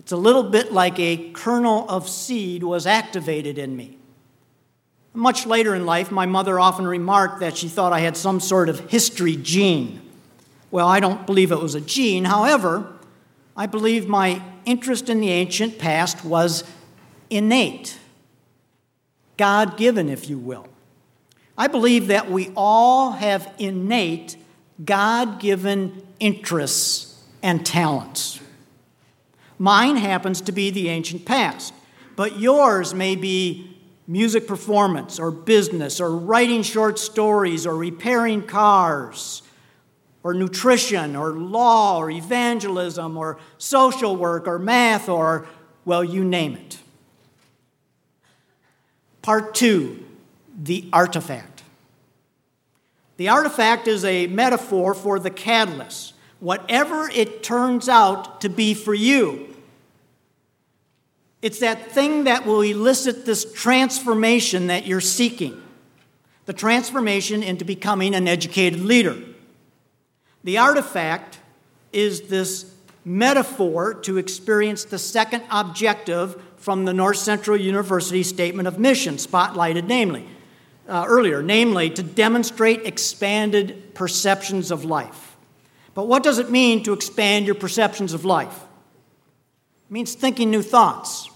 It's 0.09 0.13
a 0.13 0.17
little 0.17 0.41
bit 0.41 0.73
like 0.73 0.97
a 0.97 1.29
kernel 1.33 1.85
of 1.87 2.09
seed 2.09 2.63
was 2.63 2.87
activated 2.87 3.59
in 3.59 3.75
me. 3.77 3.99
Much 5.13 5.45
later 5.45 5.75
in 5.75 5.85
life, 5.85 6.09
my 6.09 6.25
mother 6.25 6.59
often 6.59 6.87
remarked 6.87 7.41
that 7.41 7.55
she 7.55 7.67
thought 7.67 7.93
I 7.93 7.99
had 7.99 8.17
some 8.17 8.39
sort 8.39 8.69
of 8.69 8.89
history 8.89 9.35
gene. 9.35 10.01
Well, 10.71 10.87
I 10.87 10.99
don't 10.99 11.27
believe 11.27 11.51
it 11.51 11.59
was 11.59 11.75
a 11.75 11.79
gene. 11.79 12.25
However, 12.25 12.91
I 13.55 13.67
believe 13.67 14.07
my 14.07 14.41
interest 14.65 15.09
in 15.09 15.21
the 15.21 15.29
ancient 15.29 15.77
past 15.77 16.25
was 16.25 16.63
innate, 17.29 17.99
God 19.37 19.77
given, 19.77 20.09
if 20.09 20.27
you 20.27 20.39
will. 20.39 20.65
I 21.55 21.67
believe 21.67 22.07
that 22.07 22.31
we 22.31 22.51
all 22.55 23.11
have 23.11 23.53
innate, 23.59 24.37
God 24.83 25.39
given 25.39 26.01
interests 26.19 27.23
and 27.43 27.63
talents. 27.63 28.39
Mine 29.59 29.97
happens 29.97 30.39
to 30.41 30.51
be 30.51 30.71
the 30.71 30.87
ancient 30.87 31.25
past, 31.25 31.73
but 32.15 32.39
yours 32.39 32.93
may 32.93 33.15
be 33.15 33.77
music 34.07 34.47
performance 34.47 35.19
or 35.19 35.29
business 35.29 35.99
or 36.01 36.15
writing 36.15 36.63
short 36.63 36.97
stories 36.97 37.67
or 37.67 37.75
repairing 37.75 38.41
cars 38.41 39.43
or 40.23 40.33
nutrition 40.33 41.15
or 41.15 41.31
law 41.33 41.99
or 41.99 42.09
evangelism 42.09 43.17
or 43.17 43.37
social 43.57 44.15
work 44.15 44.47
or 44.47 44.57
math 44.57 45.07
or, 45.07 45.45
well, 45.85 46.03
you 46.03 46.23
name 46.23 46.55
it. 46.55 46.79
Part 49.21 49.53
two 49.53 50.05
the 50.61 50.89
artifact. 50.91 51.63
The 53.17 53.29
artifact 53.29 53.87
is 53.87 54.03
a 54.03 54.27
metaphor 54.27 54.93
for 54.93 55.19
the 55.19 55.29
catalyst, 55.29 56.13
whatever 56.39 57.09
it 57.09 57.43
turns 57.43 57.87
out 57.87 58.41
to 58.41 58.49
be 58.49 58.73
for 58.73 58.93
you. 58.93 59.48
It's 61.41 61.59
that 61.59 61.91
thing 61.91 62.25
that 62.25 62.45
will 62.45 62.61
elicit 62.61 63.25
this 63.25 63.51
transformation 63.53 64.67
that 64.67 64.85
you're 64.85 65.01
seeking 65.01 65.61
the 66.45 66.53
transformation 66.53 67.43
into 67.43 67.63
becoming 67.63 68.15
an 68.15 68.27
educated 68.27 68.81
leader. 68.81 69.15
The 70.43 70.57
artifact 70.57 71.37
is 71.93 72.21
this 72.21 72.73
metaphor 73.05 73.93
to 73.93 74.17
experience 74.17 74.83
the 74.83 74.97
second 74.97 75.43
objective 75.51 76.41
from 76.57 76.85
the 76.85 76.93
North 76.93 77.17
Central 77.17 77.55
University 77.55 78.23
Statement 78.23 78.67
of 78.67 78.79
Mission, 78.79 79.17
spotlighted 79.17 79.85
namely 79.85 80.25
uh, 80.87 81.05
earlier, 81.07 81.43
namely 81.43 81.91
to 81.91 82.01
demonstrate 82.01 82.83
expanded 82.83 83.93
perceptions 83.93 84.71
of 84.71 84.83
life. 84.83 85.37
But 85.93 86.07
what 86.07 86.23
does 86.23 86.39
it 86.39 86.49
mean 86.49 86.81
to 86.83 86.93
expand 86.93 87.45
your 87.45 87.53
perceptions 87.53 88.13
of 88.13 88.25
life? 88.25 88.59
It 89.89 89.93
means 89.93 90.13
thinking 90.13 90.51
new 90.51 90.61
thoughts, 90.61 91.31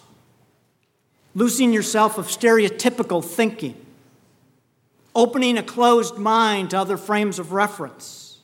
loosening 1.33 1.73
yourself 1.73 2.19
of 2.19 2.27
stereotypical 2.27 3.25
thinking, 3.25 3.75
opening 5.15 5.57
a 5.57 5.63
closed 5.63 6.19
mind 6.19 6.69
to 6.69 6.77
other 6.77 6.97
frames 6.97 7.39
of 7.39 7.51
reference, 7.51 8.37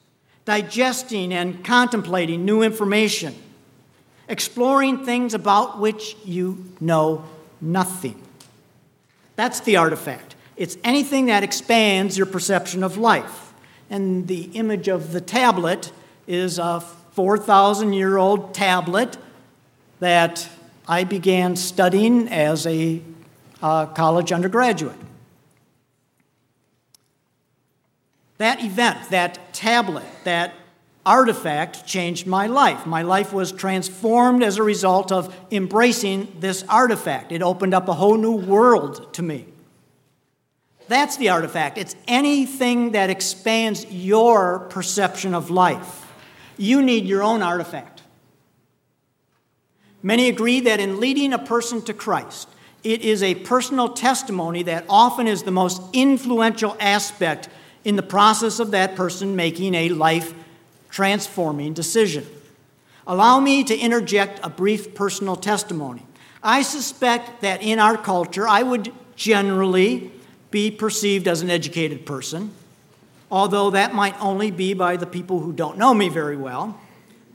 digesting 0.46 1.32
and 1.32 1.64
contemplating 1.64 2.44
new 2.44 2.64
information, 2.64 3.36
exploring 4.28 5.06
things 5.06 5.36
about 5.36 5.80
which 5.80 6.16
you 6.26 6.66
know 6.80 7.24
nothing. 7.62 8.20
That's 9.36 9.60
the 9.60 9.78
artifact. 9.78 10.36
It's 10.58 10.76
anything 10.84 11.28
that 11.28 11.44
expands 11.44 12.18
your 12.18 12.26
perception 12.26 12.84
of 12.84 12.98
life. 12.98 13.54
And 13.92 14.28
the 14.28 14.46
image 14.54 14.88
of 14.88 15.12
the 15.12 15.22
tablet 15.22 15.92
is 16.26 16.58
a 16.58 16.82
4,000 17.12 17.94
year 17.94 18.18
old 18.18 18.56
tablet 18.56 19.18
that 20.00 20.48
I 20.88 21.04
began 21.04 21.56
studying 21.56 22.28
as 22.30 22.66
a 22.66 23.02
uh, 23.62 23.86
college 23.88 24.32
undergraduate. 24.32 24.98
That 28.38 28.64
event, 28.64 29.10
that 29.10 29.54
tablet, 29.54 30.06
that 30.24 30.54
artifact 31.06 31.86
changed 31.86 32.26
my 32.26 32.48
life. 32.48 32.86
My 32.86 33.02
life 33.02 33.34
was 33.34 33.52
transformed 33.52 34.44
as 34.44 34.58
a 34.58 34.64
result 34.64 35.12
of 35.12 35.36
embracing 35.52 36.32
this 36.40 36.64
artifact. 36.70 37.32
It 37.32 37.42
opened 37.42 37.74
up 37.74 37.88
a 37.88 37.94
whole 37.94 38.18
new 38.18 38.36
world 38.36 39.14
to 39.14 39.22
me. 39.22 39.46
That's 40.88 41.18
the 41.18 41.30
artifact. 41.30 41.78
It's 41.78 41.96
anything 42.08 42.94
that 42.94 43.10
expands 43.10 43.86
your 43.92 44.60
perception 44.70 45.36
of 45.36 45.50
life. 45.50 46.08
You 46.58 46.82
need 46.82 47.06
your 47.06 47.24
own 47.24 47.42
artifact. 47.42 47.99
Many 50.02 50.30
agree 50.30 50.62
that 50.62 50.80
in 50.80 51.00
leading 51.00 51.34
a 51.34 51.40
person 51.40 51.82
to 51.84 51.94
Christ, 51.94 52.48
it 52.84 53.02
is 53.02 53.22
a 53.22 53.36
personal 53.36 53.90
testimony 53.90 54.64
that 54.64 54.86
often 54.88 55.28
is 55.28 55.44
the 55.44 55.52
most 55.52 55.82
influential 55.92 56.78
aspect 56.80 57.50
in 57.84 57.96
the 57.96 58.04
process 58.04 58.60
of 58.60 58.72
that 58.72 58.96
person 58.96 59.36
making 59.36 59.76
a 59.76 59.90
life 59.90 60.34
transforming 60.90 61.74
decision. 61.74 62.26
Allow 63.06 63.40
me 63.40 63.64
to 63.64 63.78
interject 63.78 64.40
a 64.44 64.50
brief 64.50 64.96
personal 64.96 65.36
testimony. 65.36 66.06
I 66.42 66.62
suspect 66.62 67.42
that 67.42 67.62
in 67.62 67.80
our 67.80 67.98
culture, 67.98 68.48
I 68.48 68.64
would 68.64 68.94
generally 69.16 70.12
be 70.52 70.72
perceived 70.72 71.28
as 71.28 71.42
an 71.42 71.50
educated 71.50 72.06
person, 72.06 72.52
although 73.30 73.72
that 73.72 73.94
might 73.94 74.20
only 74.22 74.52
be 74.52 74.74
by 74.74 74.96
the 74.96 75.06
people 75.06 75.42
who 75.42 75.52
don't 75.52 75.78
know 75.78 75.94
me 75.94 76.08
very 76.08 76.38
well. 76.38 76.80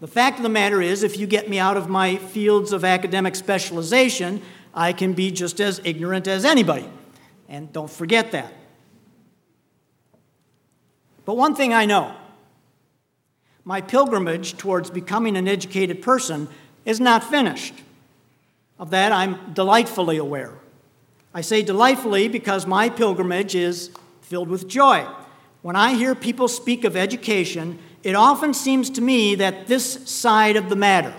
The 0.04 0.10
fact 0.10 0.36
of 0.36 0.42
the 0.42 0.50
matter 0.50 0.82
is, 0.82 1.02
if 1.02 1.18
you 1.18 1.26
get 1.26 1.48
me 1.48 1.58
out 1.58 1.78
of 1.78 1.88
my 1.88 2.16
fields 2.16 2.74
of 2.74 2.84
academic 2.84 3.34
specialization, 3.34 4.42
I 4.74 4.92
can 4.92 5.14
be 5.14 5.30
just 5.30 5.62
as 5.62 5.80
ignorant 5.82 6.28
as 6.28 6.44
anybody. 6.44 6.86
And 7.48 7.72
don't 7.72 7.88
forget 7.88 8.30
that. 8.32 8.52
But 11.24 11.38
one 11.38 11.54
thing 11.54 11.72
I 11.72 11.86
know 11.86 12.14
my 13.64 13.80
pilgrimage 13.80 14.58
towards 14.58 14.90
becoming 14.90 15.38
an 15.38 15.48
educated 15.48 16.02
person 16.02 16.48
is 16.84 17.00
not 17.00 17.24
finished. 17.24 17.72
Of 18.78 18.90
that, 18.90 19.10
I'm 19.10 19.54
delightfully 19.54 20.18
aware. 20.18 20.52
I 21.32 21.40
say 21.40 21.62
delightfully 21.62 22.28
because 22.28 22.66
my 22.66 22.90
pilgrimage 22.90 23.54
is 23.54 23.90
filled 24.20 24.50
with 24.50 24.68
joy. 24.68 25.06
When 25.62 25.76
I 25.76 25.94
hear 25.94 26.14
people 26.14 26.48
speak 26.48 26.84
of 26.84 26.94
education, 26.94 27.78
it 28.04 28.14
often 28.14 28.52
seems 28.52 28.90
to 28.90 29.00
me 29.00 29.34
that 29.36 29.66
this 29.66 30.08
side 30.08 30.56
of 30.56 30.68
the 30.68 30.76
matter, 30.76 31.14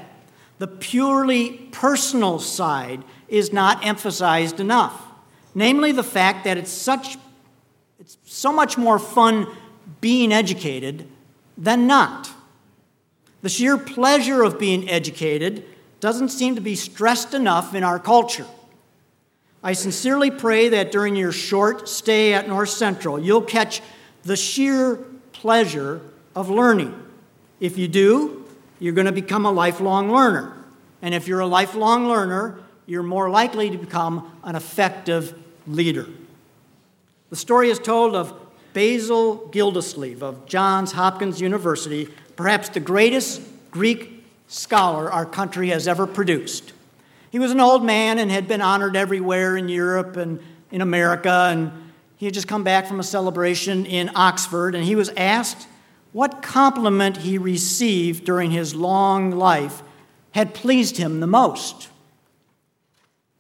the 0.60 0.68
purely 0.68 1.50
personal 1.72 2.38
side, 2.40 3.04
is 3.28 3.52
not 3.52 3.84
emphasized 3.84 4.60
enough. 4.60 5.02
Namely, 5.56 5.92
the 5.92 6.04
fact 6.04 6.44
that 6.44 6.58
it's 6.58 6.72
such 6.72 7.18
it's 8.00 8.18
so 8.26 8.52
much 8.52 8.78
more 8.78 9.00
fun 9.00 9.48
being 10.00 10.32
educated 10.32 11.08
than 11.58 11.88
not. 11.88 12.30
The 13.42 13.50
sheer 13.50 13.78
pleasure 13.78 14.44
of 14.44 14.60
being 14.60 14.88
educated 14.88 15.66
doesn't 16.02 16.30
seem 16.30 16.54
to 16.54 16.62
be 16.62 16.76
stressed 16.76 17.34
enough 17.34 17.74
in 17.74 17.84
our 17.84 17.98
culture. 17.98 18.46
I 19.64 19.74
sincerely 19.74 20.30
pray 20.30 20.70
that 20.70 20.92
during 20.92 21.16
your 21.16 21.32
short 21.32 21.90
stay 21.90 22.36
at 22.36 22.48
North 22.48 22.70
Central, 22.70 23.20
you'll 23.20 23.42
catch 23.42 23.82
the 24.22 24.36
sheer 24.36 24.98
pleasure 25.32 26.02
of 26.36 26.50
learning. 26.50 26.94
If 27.60 27.78
you 27.78 27.88
do, 27.88 28.46
you're 28.80 28.94
going 28.94 29.06
to 29.06 29.14
become 29.14 29.46
a 29.46 29.52
lifelong 29.52 30.12
learner. 30.12 30.54
And 31.02 31.14
if 31.14 31.28
you're 31.28 31.40
a 31.40 31.48
lifelong 31.48 32.08
learner, 32.08 32.60
you're 32.86 33.04
more 33.04 33.30
likely 33.30 33.70
to 33.70 33.78
become 33.78 34.40
an 34.44 34.56
effective 34.56 35.38
leader. 35.66 36.08
The 37.30 37.36
story 37.36 37.70
is 37.70 37.80
told 37.80 38.16
of 38.16 38.34
Basil 38.74 39.48
Gildersleeve 39.48 40.22
of 40.22 40.46
Johns 40.46 40.92
Hopkins 40.92 41.40
University, 41.40 42.10
perhaps 42.36 42.70
the 42.70 42.80
greatest 42.80 43.42
Greek 43.72 44.24
scholar 44.48 45.12
our 45.12 45.26
country 45.26 45.70
has 45.70 45.88
ever 45.88 46.06
produced. 46.06 46.74
He 47.32 47.40
was 47.40 47.52
an 47.52 47.60
old 47.60 47.84
man 47.84 48.20
and 48.20 48.30
had 48.30 48.48
been 48.48 48.62
honored 48.62 48.96
everywhere 48.96 49.58
in 49.58 49.70
Europe 49.70 50.18
and 50.18 50.40
in 50.72 50.82
America, 50.82 51.50
and 51.52 51.72
he 52.18 52.26
had 52.26 52.34
just 52.34 52.48
come 52.48 52.64
back 52.64 52.88
from 52.88 53.00
a 53.00 53.04
celebration 53.04 53.86
in 53.86 54.12
Oxford, 54.16 54.76
and 54.76 54.84
he 54.84 54.96
was 54.96 55.10
asked 55.18 55.68
what 56.16 56.42
compliment 56.42 57.18
he 57.18 57.38
received 57.38 58.24
during 58.24 58.50
his 58.50 58.74
long 58.74 59.32
life 59.32 59.84
had 60.32 60.54
pleased 60.54 60.96
him 60.96 61.20
the 61.20 61.28
most. 61.28 61.90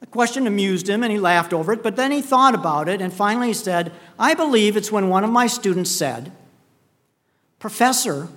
The 0.01 0.05
question 0.07 0.45
amused 0.45 0.89
him 0.89 1.01
and 1.01 1.09
he 1.09 1.17
laughed 1.17 1.53
over 1.53 1.71
it, 1.71 1.81
but 1.81 1.95
then 1.95 2.11
he 2.11 2.21
thought 2.21 2.53
about 2.53 2.89
it 2.89 2.99
and 2.99 3.13
finally 3.13 3.47
he 3.47 3.53
said, 3.53 3.93
I 4.19 4.33
believe 4.33 4.75
it's 4.75 4.91
when 4.91 5.07
one 5.07 5.23
of 5.23 5.29
my 5.29 5.47
students 5.47 5.89
said, 5.89 6.33
Professor, 7.59 8.27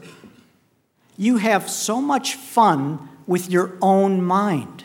you 1.17 1.39
have 1.39 1.69
so 1.69 2.01
much 2.01 2.37
fun 2.37 3.09
with 3.27 3.51
your 3.51 3.77
own 3.83 4.23
mind. 4.23 4.85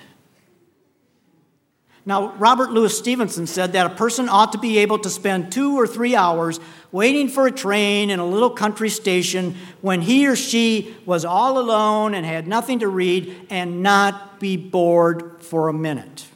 Now, 2.06 2.34
Robert 2.34 2.72
Louis 2.72 2.96
Stevenson 2.96 3.48
said 3.48 3.74
that 3.74 3.86
a 3.86 3.96
person 3.96 4.28
ought 4.28 4.52
to 4.52 4.58
be 4.58 4.80
able 4.80 5.00
to 5.00 5.10
spend 5.10 5.54
two 5.54 5.80
or 5.80 5.88
three 5.88 6.16
hours 6.16 6.60
waiting 6.92 7.30
for 7.30 7.48
a 7.48 7.52
train 7.52 8.10
in 8.10 8.20
a 8.20 8.26
little 8.26 8.50
country 8.50 8.90
station 8.90 9.56
when 9.80 10.02
he 10.02 10.28
or 10.28 10.36
she 10.36 10.96
was 11.06 11.24
all 11.24 11.58
alone 11.58 12.14
and 12.14 12.26
had 12.26 12.46
nothing 12.46 12.80
to 12.80 12.90
read 12.90 13.48
and 13.50 13.82
not 13.82 14.40
be 14.42 14.58
bored 14.58 15.42
for 15.42 15.70
a 15.70 15.74
minute. 15.74 16.28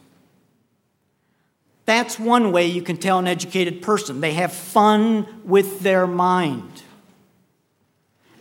That's 1.86 2.18
one 2.18 2.52
way 2.52 2.68
you 2.68 2.82
can 2.82 2.98
tell 2.98 3.20
an 3.20 3.28
educated 3.28 3.82
person. 3.82 4.22
They 4.22 4.34
have 4.34 4.54
fun 4.54 5.26
with 5.44 5.82
their 5.82 6.08
mind. 6.08 6.84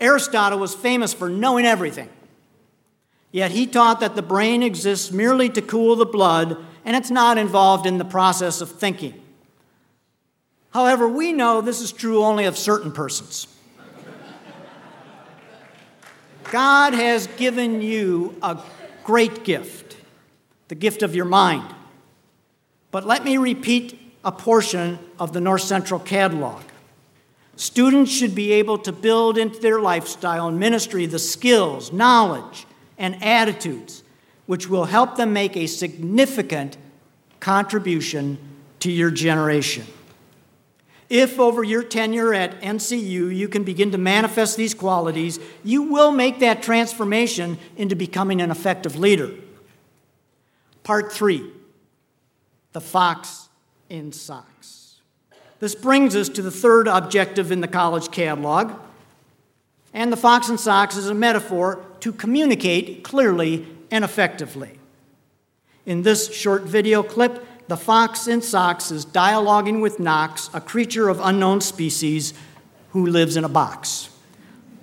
Aristotle 0.01 0.59
was 0.59 0.75
famous 0.75 1.13
for 1.13 1.29
knowing 1.29 1.65
everything. 1.65 2.09
Yet 3.33 3.51
he 3.51 3.67
taught 3.67 4.01
that 4.01 4.15
the 4.15 4.23
brain 4.23 4.63
exists 4.63 5.11
merely 5.11 5.49
to 5.51 5.63
cool 5.63 5.97
the 5.97 6.07
blood 6.07 6.57
and 6.87 6.95
it's 6.95 7.11
not 7.11 7.37
involved 7.37 7.85
in 7.85 7.99
the 7.99 8.05
process 8.05 8.61
of 8.61 8.71
thinking. 8.71 9.21
However, 10.71 11.09
we 11.09 11.33
know 11.33 11.61
this 11.61 11.81
is 11.81 11.91
true 11.91 12.23
only 12.23 12.45
of 12.45 12.57
certain 12.57 12.93
persons. 12.93 13.49
God 16.45 16.95
has 16.95 17.27
given 17.27 17.83
you 17.83 18.37
a 18.41 18.63
great 19.03 19.43
gift, 19.43 19.97
the 20.69 20.77
gift 20.77 21.03
of 21.03 21.17
your 21.17 21.25
mind. 21.25 21.75
But 22.93 23.05
let 23.05 23.25
me 23.25 23.37
repeat 23.37 23.99
a 24.25 24.31
portion 24.31 25.01
of 25.19 25.33
the 25.33 25.41
North 25.41 25.63
Central 25.63 25.99
catalog. 25.99 26.63
Students 27.57 28.13
should 28.13 28.35
be 28.35 28.53
able 28.53 28.79
to 28.79 28.93
build 28.93 29.39
into 29.39 29.59
their 29.59 29.81
lifestyle 29.81 30.47
and 30.47 30.61
ministry 30.61 31.07
the 31.07 31.19
skills, 31.19 31.93
knowledge, 31.93 32.65
and 32.97 33.21
attitudes 33.25 34.05
which 34.47 34.69
will 34.69 34.85
help 34.87 35.17
them 35.17 35.33
make 35.33 35.57
a 35.57 35.67
significant 35.67 36.77
contribution 37.41 38.39
to 38.81 38.91
your 38.91 39.11
generation. 39.11 39.87
If 41.09 41.39
over 41.39 41.63
your 41.63 41.83
tenure 41.83 42.35
at 42.35 42.61
NCU 42.61 43.35
you 43.35 43.49
can 43.49 43.63
begin 43.63 43.93
to 43.93 43.99
manifest 43.99 44.57
these 44.57 44.75
qualities, 44.75 45.39
you 45.63 45.83
will 45.83 46.11
make 46.11 46.41
that 46.41 46.63
transformation 46.63 47.59
into 47.77 47.95
becoming 47.95 48.41
an 48.41 48.51
effective 48.51 48.97
leader. 48.97 49.31
Part 50.83 51.13
three 51.13 51.53
the 52.73 52.81
fox 52.81 53.49
in 53.89 54.13
socks. 54.13 55.01
This 55.61 55.75
brings 55.75 56.15
us 56.15 56.29
to 56.31 56.43
the 56.43 56.51
third 56.51 56.89
objective 56.89 57.51
in 57.51 57.63
the 57.63 57.69
college 57.69 58.11
catalog. 58.11 58.73
And 59.95 60.13
the 60.13 60.17
fox 60.17 60.51
in 60.51 60.59
socks 60.59 60.95
is 60.97 61.09
a 61.09 61.15
metaphor 61.15 61.83
to 62.01 62.13
communicate 62.13 63.03
clearly 63.03 63.67
and 63.91 64.05
effectively. 64.05 64.79
In 65.85 66.03
this 66.03 66.35
short 66.35 66.63
video 66.63 67.03
clip, 67.03 67.45
the 67.69 67.77
fox 67.77 68.29
in 68.29 68.43
socks 68.43 68.91
is 68.91 69.05
dialoguing 69.05 69.81
with 69.81 69.99
Knox, 69.99 70.51
a 70.55 70.61
creature 70.61 71.09
of 71.09 71.21
unknown 71.21 71.61
species 71.61 72.35
who 72.91 73.07
lives 73.07 73.37
in 73.37 73.45
a 73.45 73.49
box. 73.49 74.11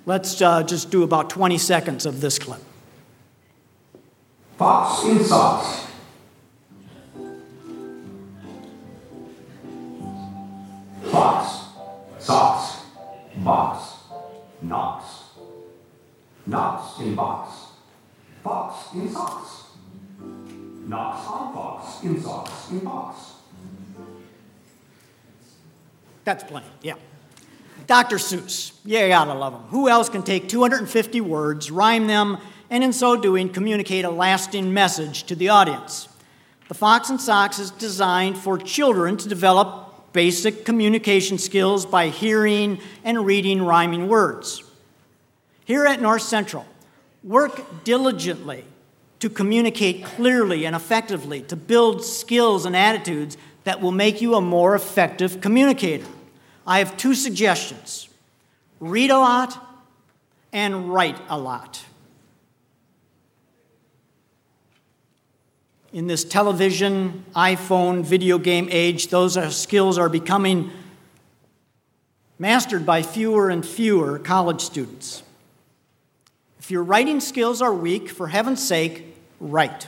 Let's 0.06 0.40
uh, 0.42 0.62
just 0.62 0.90
do 0.90 1.02
about 1.02 1.30
20 1.30 1.56
seconds 1.58 2.04
of 2.04 2.20
this 2.20 2.38
clip. 2.38 2.60
Fox 4.58 5.04
in 5.04 5.24
socks. 5.24 5.86
Fox, 11.10 11.64
socks, 12.18 12.82
box, 13.38 13.94
Knox. 14.62 15.04
Knox 16.46 17.00
in 17.00 17.14
box, 17.14 17.63
fox 18.44 18.94
in 18.94 19.10
socks. 19.10 19.64
Knox 20.86 21.26
on 21.26 21.54
fox 21.54 22.04
in 22.04 22.22
socks 22.22 22.70
in 22.70 22.80
box. 22.80 23.32
That's 26.24 26.44
plenty, 26.44 26.66
yeah. 26.82 26.94
Dr. 27.86 28.16
Seuss, 28.16 28.72
yeah, 28.84 29.02
you 29.02 29.08
gotta 29.08 29.34
love 29.34 29.54
him. 29.54 29.62
Who 29.68 29.88
else 29.88 30.08
can 30.08 30.22
take 30.22 30.48
250 30.48 31.20
words, 31.22 31.70
rhyme 31.70 32.06
them, 32.06 32.38
and 32.70 32.84
in 32.84 32.92
so 32.92 33.16
doing 33.16 33.48
communicate 33.48 34.04
a 34.04 34.10
lasting 34.10 34.72
message 34.72 35.24
to 35.24 35.34
the 35.34 35.48
audience? 35.48 36.08
The 36.68 36.74
Fox 36.74 37.10
in 37.10 37.18
Socks 37.18 37.58
is 37.58 37.70
designed 37.70 38.38
for 38.38 38.56
children 38.56 39.16
to 39.18 39.28
develop 39.28 40.12
basic 40.12 40.64
communication 40.64 41.38
skills 41.38 41.84
by 41.84 42.08
hearing 42.08 42.78
and 43.04 43.26
reading 43.26 43.62
rhyming 43.62 44.08
words. 44.08 44.62
Here 45.66 45.84
at 45.84 46.00
North 46.00 46.22
Central, 46.22 46.64
work 47.24 47.82
diligently 47.82 48.64
to 49.18 49.28
communicate 49.28 50.04
clearly 50.04 50.66
and 50.66 50.76
effectively, 50.76 51.40
to 51.42 51.56
build 51.56 52.04
skills 52.04 52.66
and 52.66 52.76
attitudes 52.76 53.36
that 53.64 53.80
will 53.80 53.92
make 53.92 54.20
you 54.20 54.34
a 54.34 54.40
more 54.40 54.76
effective 54.76 55.40
communicator. 55.40 56.06
I 56.66 56.78
have 56.78 56.96
two 56.96 57.14
suggestions 57.14 58.08
read 58.78 59.10
a 59.10 59.18
lot 59.18 59.58
and 60.52 60.92
write 60.92 61.18
a 61.28 61.38
lot. 61.38 61.84
in 65.94 66.08
this 66.08 66.24
television, 66.24 67.24
iPhone, 67.36 68.02
video 68.02 68.36
game 68.36 68.68
age, 68.72 69.08
those 69.08 69.36
are, 69.36 69.48
skills 69.52 69.96
are 69.96 70.08
becoming 70.08 70.72
mastered 72.36 72.84
by 72.84 73.00
fewer 73.00 73.48
and 73.48 73.64
fewer 73.64 74.18
college 74.18 74.60
students. 74.60 75.22
If 76.64 76.70
your 76.70 76.82
writing 76.82 77.20
skills 77.20 77.60
are 77.60 77.74
weak, 77.74 78.08
for 78.08 78.26
heaven's 78.26 78.66
sake, 78.66 79.14
write. 79.38 79.86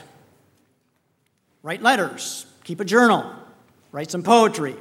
Write 1.63 1.81
letters, 1.81 2.45
keep 2.65 2.79
a 2.79 2.85
journal, 2.85 3.25
write 3.91 4.11
some 4.11 4.21
poetry. 4.21 4.75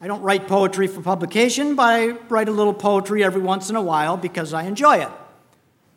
I 0.00 0.06
don't 0.06 0.22
write 0.22 0.48
poetry 0.48 0.86
for 0.86 1.02
publication, 1.02 1.74
but 1.74 1.82
I 1.82 2.08
write 2.30 2.48
a 2.48 2.50
little 2.50 2.72
poetry 2.72 3.22
every 3.22 3.42
once 3.42 3.68
in 3.68 3.76
a 3.76 3.82
while 3.82 4.16
because 4.16 4.54
I 4.54 4.62
enjoy 4.62 5.02
it. 5.02 5.10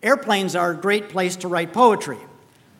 Airplanes 0.03 0.53
are 0.53 0.71
a 0.71 0.75
great 0.75 1.07
place 1.07 1.37
to 1.37 1.47
write 1.47 1.71
poetry 1.71 2.19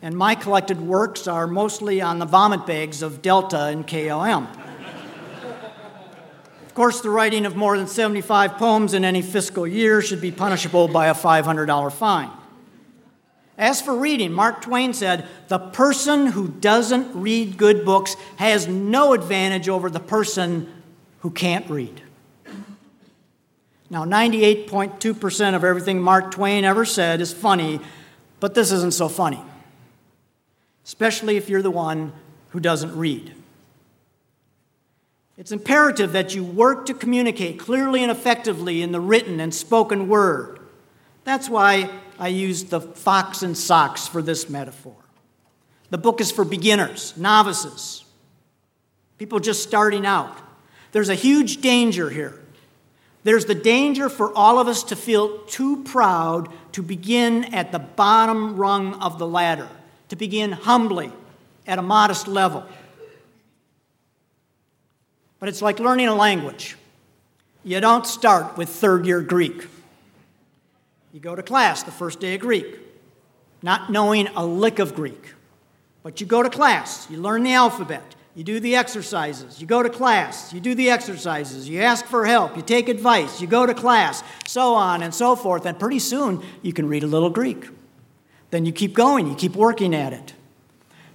and 0.02 0.16
my 0.16 0.36
collected 0.36 0.82
works 0.82 1.26
are 1.26 1.48
mostly 1.48 2.02
on 2.02 2.20
the 2.20 2.26
vomit 2.26 2.66
bags 2.66 3.02
of 3.02 3.22
Delta 3.22 3.66
and 3.68 3.88
KLM. 3.88 4.67
Course, 6.78 7.02
the 7.02 7.10
writing 7.10 7.46
of 7.46 7.56
more 7.56 7.78
than 7.78 7.88
75 7.88 8.54
poems 8.54 8.94
in 8.94 9.04
any 9.04 9.22
fiscal 9.22 9.68
year 9.68 10.02
should 10.02 10.22
be 10.22 10.32
punishable 10.32 10.88
by 10.88 11.08
a 11.08 11.14
$500 11.14 11.92
fine. 11.92 12.30
As 13.58 13.82
for 13.82 13.96
reading, 13.96 14.32
Mark 14.32 14.62
Twain 14.62 14.94
said, 14.94 15.28
The 15.50 15.60
person 15.60 16.28
who 16.28 16.48
doesn't 16.48 17.20
read 17.20 17.58
good 17.58 17.84
books 17.84 18.16
has 18.38 18.68
no 18.68 19.14
advantage 19.14 19.68
over 19.68 19.90
the 19.90 20.00
person 20.00 20.72
who 21.20 21.32
can't 21.32 21.70
read. 21.70 22.02
Now, 23.90 24.06
98.2% 24.06 25.56
of 25.56 25.64
everything 25.66 26.02
Mark 26.02 26.32
Twain 26.32 26.64
ever 26.64 26.86
said 26.86 27.20
is 27.20 27.34
funny, 27.34 27.82
but 28.40 28.54
this 28.54 28.72
isn't 28.72 28.94
so 28.94 29.10
funny 29.10 29.44
especially 30.88 31.36
if 31.36 31.50
you're 31.50 31.62
the 31.62 31.70
one 31.70 32.14
who 32.52 32.62
doesn't 32.62 32.98
read. 32.98 33.34
It's 35.38 35.52
imperative 35.52 36.14
that 36.14 36.34
you 36.34 36.44
work 36.44 36.88
to 36.88 36.96
communicate 36.96 37.60
clearly 37.60 38.02
and 38.02 38.12
effectively 38.12 38.82
in 38.82 38.92
the 38.92 39.00
written 39.00 39.40
and 39.40 39.54
spoken 39.54 40.08
word. 40.08 40.60
That's 41.24 41.48
why 41.48 41.92
I 42.18 42.30
used 42.30 42.70
the 42.70 42.82
fox 42.82 43.44
in 43.44 43.54
socks 43.54 44.08
for 44.08 44.24
this 44.24 44.50
metaphor. 44.50 44.96
The 45.92 46.00
book 46.00 46.20
is 46.20 46.32
for 46.32 46.44
beginners, 46.44 47.16
novices, 47.16 48.04
people 49.18 49.40
just 49.40 49.64
starting 49.64 50.06
out. 50.06 50.36
There's 50.92 51.10
a 51.10 51.16
huge 51.16 51.62
danger 51.62 52.10
here. 52.10 52.42
There's 53.24 53.46
the 53.46 53.56
danger 53.56 54.10
for 54.10 54.34
all 54.36 54.58
of 54.58 54.68
us 54.68 54.84
to 54.86 54.96
feel 54.96 55.40
too 55.46 55.84
proud 55.84 56.50
to 56.72 56.82
begin 56.82 57.54
at 57.54 57.72
the 57.72 57.80
bottom 57.80 58.56
rung 58.56 58.96
of 58.96 59.20
the 59.20 59.28
ladder 59.28 59.68
to 60.10 60.16
begin 60.16 60.52
humbly 60.54 61.12
at 61.68 61.78
a 61.78 61.82
modest 61.82 62.28
level. 62.28 62.66
But 65.40 65.50
it's 65.50 65.62
like 65.62 65.80
learning 65.80 66.08
a 66.08 66.16
language. 66.16 66.76
You 67.64 67.80
don't 67.80 68.06
start 68.06 68.58
with 68.58 68.70
third 68.70 69.06
year 69.06 69.22
Greek. 69.22 69.68
You 71.14 71.20
go 71.20 71.36
to 71.36 71.44
class 71.44 71.84
the 71.84 71.92
first 71.92 72.20
day 72.20 72.36
of 72.36 72.42
Greek, 72.42 72.66
not 73.62 73.92
knowing 73.92 74.28
a 74.36 74.46
lick 74.46 74.80
of 74.80 74.96
Greek. 74.96 75.34
But 76.04 76.22
you 76.22 76.28
go 76.28 76.44
to 76.44 76.50
class, 76.50 77.10
you 77.10 77.18
learn 77.18 77.44
the 77.44 77.54
alphabet, 77.54 78.16
you 78.36 78.44
do 78.44 78.60
the 78.60 78.76
exercises, 78.76 79.60
you 79.60 79.68
go 79.68 79.84
to 79.84 79.90
class, 79.90 80.54
you 80.54 80.60
do 80.60 80.76
the 80.76 80.90
exercises, 80.90 81.68
you 81.68 81.82
ask 81.82 82.06
for 82.06 82.26
help, 82.26 82.56
you 82.56 82.62
take 82.62 82.88
advice, 82.88 83.42
you 83.42 83.48
go 83.48 83.66
to 83.66 83.74
class, 83.74 84.24
so 84.46 84.74
on 84.76 85.02
and 85.04 85.14
so 85.14 85.36
forth, 85.36 85.66
and 85.66 85.78
pretty 85.78 86.00
soon 86.00 86.42
you 86.62 86.72
can 86.72 86.88
read 86.88 87.04
a 87.04 87.08
little 87.08 87.30
Greek 87.30 87.68
then 88.52 88.66
you 88.66 88.72
keep 88.72 88.94
going, 88.94 89.28
you 89.28 89.36
keep 89.36 89.56
working 89.56 89.94
at 89.94 90.14
it. 90.14 90.34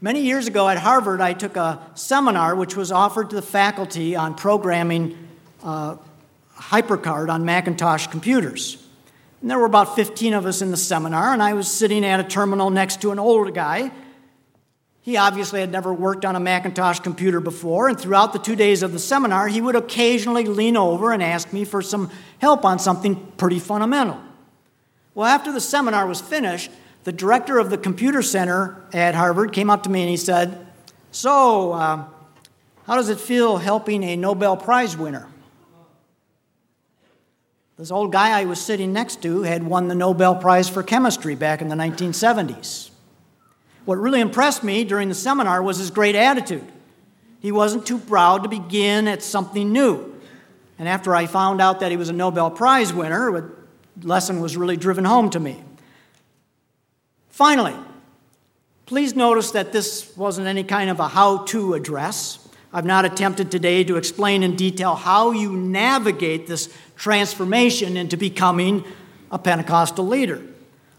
Many 0.05 0.23
years 0.23 0.49
ago 0.49 0.69
at 0.69 0.79
Harvard, 0.79 1.21
I 1.21 1.33
took 1.33 1.57
a 1.57 1.81
seminar 1.95 2.57
which 2.57 2.75
was 2.75 2.91
offered 2.91 3.31
to 3.31 3.37
the 3.37 3.41
faculty 3.41 4.17
on 4.17 4.35
programming 4.35 5.17
uh, 5.63 5.95
HyperCard 6.57 7.29
on 7.29 7.45
Macintosh 7.45 8.09
computers. 8.09 8.85
And 9.41 9.49
there 9.49 9.61
were 9.61 9.65
about 9.65 9.95
15 9.95 10.35
of 10.35 10.45
us 10.45 10.61
in 10.61 10.73
the 10.73 10.77
seminar, 10.77 11.33
and 11.33 11.41
I 11.41 11.53
was 11.53 11.69
sitting 11.69 12.05
at 12.05 12.19
a 12.19 12.25
terminal 12.25 12.69
next 12.69 13.01
to 13.03 13.13
an 13.13 13.21
older 13.21 13.53
guy. 13.53 13.93
He 15.03 15.17
obviously 15.17 15.61
had 15.61 15.71
never 15.71 15.95
worked 15.95 16.25
on 16.25 16.35
a 16.35 16.41
Macintosh 16.41 16.99
computer 16.99 17.39
before, 17.39 17.89
and 17.89 17.97
throughout 17.97 18.33
the 18.33 18.41
two 18.41 18.57
days 18.57 18.83
of 18.83 18.91
the 18.91 18.99
seminar, 18.99 19.47
he 19.47 19.61
would 19.61 19.77
occasionally 19.77 20.47
lean 20.47 20.77
over 20.77 21.13
and 21.13 21.23
ask 21.23 21.53
me 21.53 21.65
for 21.65 21.81
some 21.81 22.11
help 22.39 22.65
on 22.65 22.81
something 22.81 23.15
pretty 23.37 23.61
fundamental. 23.61 24.21
Well, 25.15 25.29
after 25.29 25.53
the 25.53 25.61
seminar 25.61 26.09
was 26.09 26.21
finished, 26.21 26.73
the 27.05 27.13
director 27.13 27.59
of 27.59 27.71
the 27.71 27.79
computer 27.79 28.23
center 28.23 28.83
at 28.93 29.15
Harvard 29.15 29.53
came 29.53 29.71
up 29.71 29.83
to 29.85 29.91
me 29.91 30.03
and 30.03 30.11
he 30.11 30.17
said, 30.17 30.67
So, 31.11 31.73
uh, 31.73 32.05
how 32.87 32.97
does 32.97 33.09
it 33.09 33.19
feel 33.19 33.59
helping 33.59 34.03
a 34.05 34.17
Nobel 34.17 34.57
Prize 34.57 34.97
winner? 34.97 35.29
This 37.79 37.91
old 37.91 38.13
guy 38.13 38.39
I 38.39 38.45
was 38.45 38.61
sitting 38.61 38.93
next 38.93 39.23
to 39.23 39.43
had 39.43 39.65
won 39.65 39.89
the 39.89 39.95
Nobel 39.95 40.37
Prize 40.37 40.69
for 40.69 40.83
chemistry 40.83 41.35
back 41.35 41.61
in 41.61 41.69
the 41.69 41.75
1970s. 41.75 42.91
What 43.85 43.99
really 43.99 44.21
impressed 44.21 44.63
me 44.63 44.85
during 44.85 45.09
the 45.09 45.15
seminar 45.15 45.63
was 45.63 45.79
his 45.79 45.91
great 45.91 46.15
attitude. 46.15 46.71
He 47.41 47.51
wasn't 47.51 47.85
too 47.85 47.99
proud 47.99 48.45
to 48.45 48.49
begin 48.49 49.09
at 49.09 49.23
something 49.23 49.73
new. 49.73 50.15
And 50.79 50.89
after 50.89 51.15
I 51.15 51.27
found 51.27 51.61
out 51.61 51.81
that 51.81 51.91
he 51.91 51.97
was 51.97 52.09
a 52.09 52.13
Nobel 52.13 52.51
Prize 52.51 52.93
winner, 52.93 53.51
the 53.97 54.07
lesson 54.07 54.41
was 54.41 54.57
really 54.57 54.77
driven 54.77 55.05
home 55.05 55.31
to 55.31 55.41
me. 55.41 55.65
Finally, 57.33 57.75
please 58.85 59.17
notice 59.17 59.53
that 59.53 59.73
this 59.73 60.15
wasn't 60.19 60.47
any 60.47 60.63
kind 60.63 60.91
of 60.91 61.01
a 61.01 61.09
how 61.09 61.39
to 61.45 61.73
address. 61.73 62.47
I've 62.75 62.85
not 62.85 63.07
attempted 63.07 63.51
today 63.51 63.85
to 63.85 63.97
explain 63.97 64.43
in 64.43 64.55
detail 64.55 64.95
how 64.95 65.31
you 65.31 65.57
navigate 65.57 66.47
this 66.47 66.69
transformation 66.95 67.97
into 67.97 68.19
becoming 68.19 68.85
a 69.31 69.39
Pentecostal 69.39 70.07
leader. 70.07 70.43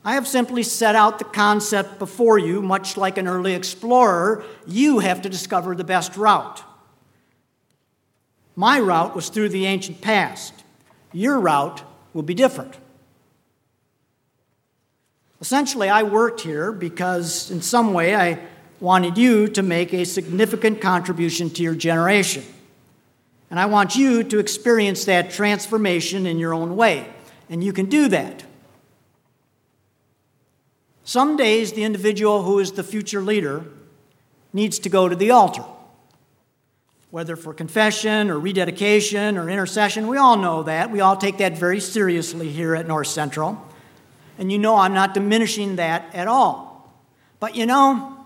I 0.04 0.16
have 0.16 0.28
simply 0.28 0.64
set 0.64 0.96
out 0.96 1.20
the 1.20 1.26
concept 1.26 2.00
before 2.00 2.40
you, 2.40 2.64
much 2.64 2.98
like 2.98 3.20
an 3.20 3.28
early 3.28 3.54
explorer. 3.54 4.44
You 4.66 5.00
have 5.00 5.22
to 5.22 5.30
discover 5.30 5.76
the 5.76 5.84
best 5.84 6.18
route. 6.18 6.64
My 8.56 8.80
route 8.80 9.16
was 9.16 9.30
through 9.30 9.50
the 9.50 9.68
ancient 9.68 10.02
past. 10.02 10.64
Your 11.12 11.40
route 11.40 11.84
will 12.12 12.24
be 12.24 12.34
different. 12.34 12.76
Essentially, 15.44 15.90
I 15.90 16.04
worked 16.04 16.40
here 16.40 16.72
because, 16.72 17.52
in 17.52 17.62
some 17.62 17.94
way, 17.94 18.16
I 18.16 18.40
wanted 18.80 19.18
you 19.18 19.50
to 19.50 19.62
make 19.62 19.94
a 19.94 20.06
significant 20.06 20.80
contribution 20.80 21.50
to 21.50 21.62
your 21.62 21.76
generation. 21.76 22.46
And 23.52 23.60
I 23.60 23.66
want 23.66 23.98
you 23.98 24.24
to 24.24 24.40
experience 24.40 25.04
that 25.04 25.32
transformation 25.32 26.26
in 26.26 26.40
your 26.40 26.54
own 26.54 26.78
way. 26.78 27.14
And 27.50 27.62
you 27.62 27.74
can 27.74 27.88
do 27.88 28.08
that. 28.08 28.46
Some 31.04 31.36
days, 31.36 31.74
the 31.74 31.84
individual 31.84 32.44
who 32.44 32.60
is 32.60 32.72
the 32.72 32.82
future 32.82 33.20
leader 33.22 33.66
needs 34.54 34.80
to 34.80 34.88
go 34.88 35.10
to 35.10 35.16
the 35.18 35.32
altar. 35.32 35.66
Whether 37.12 37.36
for 37.36 37.54
confession 37.54 38.30
or 38.30 38.40
rededication 38.40 39.38
or 39.38 39.50
intercession, 39.50 40.08
we 40.08 40.16
all 40.16 40.38
know 40.38 40.64
that. 40.64 40.90
We 40.90 41.02
all 41.02 41.18
take 41.18 41.40
that 41.40 41.58
very 41.58 41.82
seriously 41.82 42.48
here 42.48 42.76
at 42.76 42.88
North 42.88 43.08
Central. 43.08 43.62
And 44.38 44.52
you 44.52 44.58
know 44.58 44.76
I'm 44.76 44.94
not 44.94 45.14
diminishing 45.14 45.76
that 45.78 46.14
at 46.14 46.28
all. 46.28 46.92
But 47.40 47.56
you 47.56 47.66
know, 47.66 48.18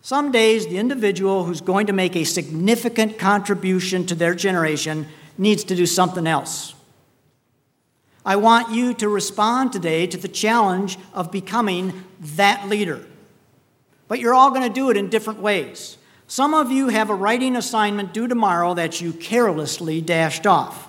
some 0.00 0.32
days 0.32 0.66
the 0.66 0.78
individual 0.78 1.44
who's 1.44 1.60
going 1.60 1.86
to 1.86 1.92
make 1.92 2.16
a 2.16 2.24
significant 2.24 3.18
contribution 3.18 4.06
to 4.06 4.14
their 4.14 4.34
generation 4.34 5.06
needs 5.38 5.64
to 5.64 5.76
do 5.76 5.86
something 5.86 6.26
else. 6.26 6.74
I 8.24 8.36
want 8.36 8.70
you 8.70 8.94
to 8.94 9.08
respond 9.08 9.72
today 9.72 10.06
to 10.06 10.16
the 10.16 10.28
challenge 10.28 10.96
of 11.12 11.32
becoming 11.32 12.04
that 12.20 12.68
leader. 12.68 13.04
But 14.06 14.20
you're 14.20 14.34
all 14.34 14.50
going 14.50 14.62
to 14.62 14.72
do 14.72 14.90
it 14.90 14.96
in 14.96 15.08
different 15.08 15.40
ways. 15.40 15.98
Some 16.28 16.54
of 16.54 16.70
you 16.70 16.88
have 16.88 17.10
a 17.10 17.14
writing 17.14 17.56
assignment 17.56 18.14
due 18.14 18.28
tomorrow 18.28 18.74
that 18.74 19.00
you 19.00 19.12
carelessly 19.12 20.00
dashed 20.00 20.46
off. 20.46 20.88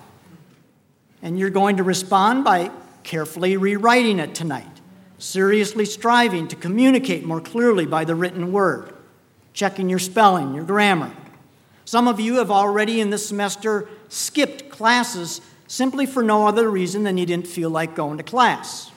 And 1.22 1.40
you're 1.40 1.50
going 1.50 1.78
to 1.78 1.84
respond 1.84 2.44
by 2.44 2.72
carefully 3.04 3.58
rewriting 3.58 4.20
it 4.20 4.34
tonight, 4.36 4.82
seriously 5.18 5.86
striving 5.86 6.48
to 6.48 6.56
communicate 6.56 7.24
more 7.26 7.42
clearly 7.42 7.86
by 7.86 8.06
the 8.06 8.16
written 8.16 8.52
word, 8.52 8.94
checking 9.54 9.90
your 9.90 10.00
spelling, 10.00 10.54
your 10.54 10.64
grammar. 10.64 11.12
Some 11.86 12.08
of 12.08 12.20
you 12.20 12.36
have 12.36 12.50
already 12.50 13.02
in 13.02 13.10
this 13.10 13.28
semester 13.28 13.90
skipped 14.10 14.70
classes 14.70 15.42
simply 15.68 16.06
for 16.06 16.24
no 16.24 16.48
other 16.48 16.70
reason 16.70 17.04
than 17.04 17.18
you 17.18 17.26
didn't 17.26 17.48
feel 17.48 17.70
like 17.70 17.96
going 17.96 18.18
to 18.18 18.24
class. 18.24 18.92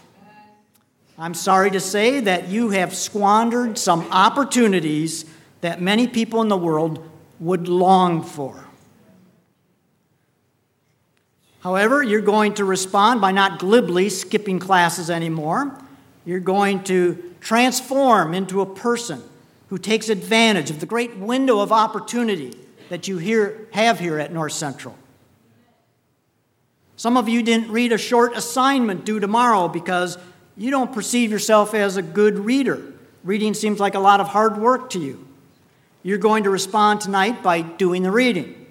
I'm 1.19 1.35
sorry 1.35 1.71
to 1.71 1.81
say 1.81 2.21
that 2.21 2.49
you 2.49 2.71
have 2.71 2.95
squandered 2.95 3.79
some 3.79 4.07
opportunities 4.11 5.25
that 5.63 5.81
many 5.81 6.07
people 6.07 6.43
in 6.43 6.49
the 6.49 6.57
world 6.57 7.09
would 7.41 7.69
long 7.69 8.23
for. 8.23 8.66
However, 11.67 12.01
you're 12.01 12.21
going 12.21 12.55
to 12.55 12.65
respond 12.65 13.21
by 13.21 13.33
not 13.33 13.59
glibly 13.59 14.09
skipping 14.09 14.61
classes 14.61 15.11
anymore. 15.11 15.77
You're 16.25 16.39
going 16.39 16.85
to 16.85 17.35
transform 17.41 18.35
into 18.35 18.61
a 18.61 18.67
person 18.67 19.21
who 19.69 19.77
takes 19.77 20.09
advantage 20.09 20.71
of 20.71 20.79
the 20.79 20.87
great 20.87 21.17
window 21.17 21.59
of 21.59 21.73
opportunity 21.73 22.57
that 22.89 23.09
you 23.09 23.19
here, 23.19 23.67
have 23.73 23.99
here 23.99 24.21
at 24.21 24.33
North 24.33 24.53
Central. 24.53 24.97
Some 26.95 27.17
of 27.17 27.29
you 27.29 27.43
didn't 27.43 27.73
read 27.73 27.91
a 27.91 27.99
short 27.99 28.37
assignment 28.37 29.05
due 29.05 29.19
tomorrow 29.19 29.67
because 29.67 30.19
you 30.57 30.71
don't 30.71 30.93
perceive 30.93 31.33
yourself 31.33 31.75
as 31.75 31.97
a 31.97 32.03
good 32.03 32.39
reader. 32.39 32.81
Reading 33.25 33.55
seems 33.55 33.81
like 33.81 33.97
a 33.97 33.99
lot 33.99 34.21
of 34.21 34.29
hard 34.29 34.57
work 34.59 34.91
to 34.91 35.01
you. 35.01 35.27
You're 36.05 36.19
going 36.19 36.45
to 36.45 36.51
respond 36.51 37.01
tonight 37.01 37.43
by 37.43 37.63
doing 37.63 38.05
the 38.05 38.13
reading, 38.13 38.67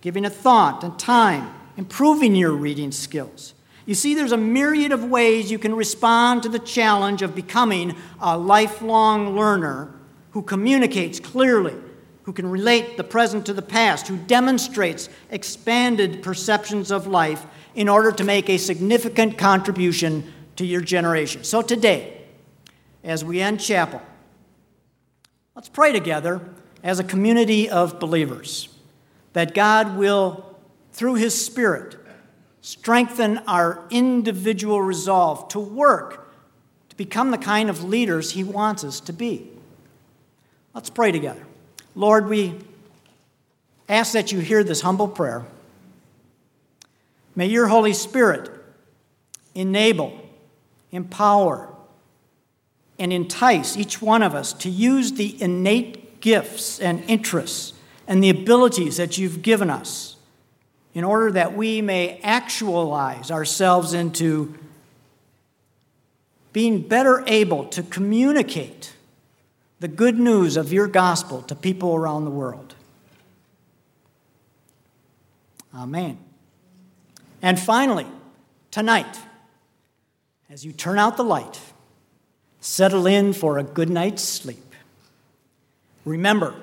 giving 0.00 0.24
a 0.24 0.30
thought 0.30 0.82
and 0.82 0.98
time 0.98 1.60
improving 1.76 2.34
your 2.34 2.52
reading 2.52 2.92
skills. 2.92 3.54
You 3.86 3.94
see, 3.94 4.14
there's 4.14 4.32
a 4.32 4.36
myriad 4.36 4.92
of 4.92 5.04
ways 5.04 5.50
you 5.50 5.58
can 5.58 5.74
respond 5.74 6.42
to 6.42 6.48
the 6.48 6.58
challenge 6.58 7.20
of 7.20 7.34
becoming 7.34 7.94
a 8.20 8.38
lifelong 8.38 9.36
learner 9.36 9.92
who 10.30 10.42
communicates 10.42 11.20
clearly, 11.20 11.74
who 12.22 12.32
can 12.32 12.50
relate 12.50 12.96
the 12.96 13.04
present 13.04 13.44
to 13.46 13.52
the 13.52 13.62
past, 13.62 14.08
who 14.08 14.16
demonstrates 14.16 15.08
expanded 15.30 16.22
perceptions 16.22 16.90
of 16.90 17.06
life 17.06 17.46
in 17.74 17.88
order 17.88 18.10
to 18.12 18.24
make 18.24 18.48
a 18.48 18.56
significant 18.56 19.36
contribution 19.36 20.32
to 20.56 20.64
your 20.64 20.80
generation. 20.80 21.44
So 21.44 21.60
today, 21.60 22.22
as 23.02 23.24
we 23.24 23.40
end 23.40 23.60
chapel, 23.60 24.00
let's 25.54 25.68
pray 25.68 25.92
together 25.92 26.40
as 26.82 26.98
a 26.98 27.04
community 27.04 27.68
of 27.68 28.00
believers 28.00 28.68
that 29.34 29.52
God 29.52 29.98
will 29.98 30.53
through 30.94 31.16
His 31.16 31.44
Spirit, 31.44 31.96
strengthen 32.62 33.38
our 33.48 33.84
individual 33.90 34.80
resolve 34.80 35.48
to 35.48 35.58
work 35.58 36.32
to 36.88 36.96
become 36.96 37.32
the 37.32 37.38
kind 37.38 37.68
of 37.68 37.82
leaders 37.82 38.30
He 38.30 38.44
wants 38.44 38.84
us 38.84 39.00
to 39.00 39.12
be. 39.12 39.50
Let's 40.72 40.88
pray 40.88 41.10
together. 41.10 41.44
Lord, 41.96 42.28
we 42.28 42.54
ask 43.88 44.12
that 44.12 44.30
you 44.30 44.38
hear 44.38 44.62
this 44.62 44.80
humble 44.80 45.08
prayer. 45.08 45.44
May 47.34 47.46
your 47.46 47.66
Holy 47.66 47.92
Spirit 47.92 48.48
enable, 49.54 50.16
empower, 50.92 51.74
and 53.00 53.12
entice 53.12 53.76
each 53.76 54.00
one 54.00 54.22
of 54.22 54.32
us 54.36 54.52
to 54.52 54.70
use 54.70 55.12
the 55.12 55.40
innate 55.42 56.20
gifts 56.20 56.78
and 56.78 57.02
interests 57.08 57.72
and 58.06 58.22
the 58.22 58.30
abilities 58.30 58.96
that 58.96 59.18
you've 59.18 59.42
given 59.42 59.70
us 59.70 60.13
in 60.94 61.02
order 61.02 61.32
that 61.32 61.56
we 61.56 61.82
may 61.82 62.20
actualize 62.22 63.30
ourselves 63.30 63.92
into 63.92 64.54
being 66.52 66.80
better 66.80 67.24
able 67.26 67.64
to 67.66 67.82
communicate 67.82 68.92
the 69.80 69.88
good 69.88 70.18
news 70.18 70.56
of 70.56 70.72
your 70.72 70.86
gospel 70.86 71.42
to 71.42 71.54
people 71.54 71.94
around 71.94 72.24
the 72.24 72.30
world. 72.30 72.74
Amen. 75.74 76.16
And 77.42 77.58
finally, 77.58 78.06
tonight, 78.70 79.18
as 80.48 80.64
you 80.64 80.72
turn 80.72 80.98
out 80.98 81.16
the 81.16 81.24
light, 81.24 81.60
settle 82.60 83.06
in 83.08 83.32
for 83.32 83.58
a 83.58 83.64
good 83.64 83.90
night's 83.90 84.22
sleep. 84.22 84.74
Remember, 86.04 86.54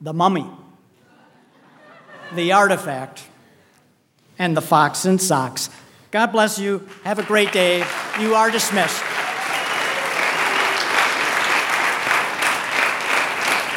the 0.00 0.14
mummy 0.14 0.50
the 2.34 2.52
artifact, 2.52 3.24
and 4.38 4.56
the 4.56 4.62
fox 4.62 5.04
in 5.06 5.18
socks. 5.18 5.70
God 6.10 6.32
bless 6.32 6.58
you. 6.58 6.86
Have 7.04 7.18
a 7.18 7.22
great 7.22 7.52
day. 7.52 7.84
You 8.20 8.34
are 8.34 8.50
dismissed. 8.50 9.02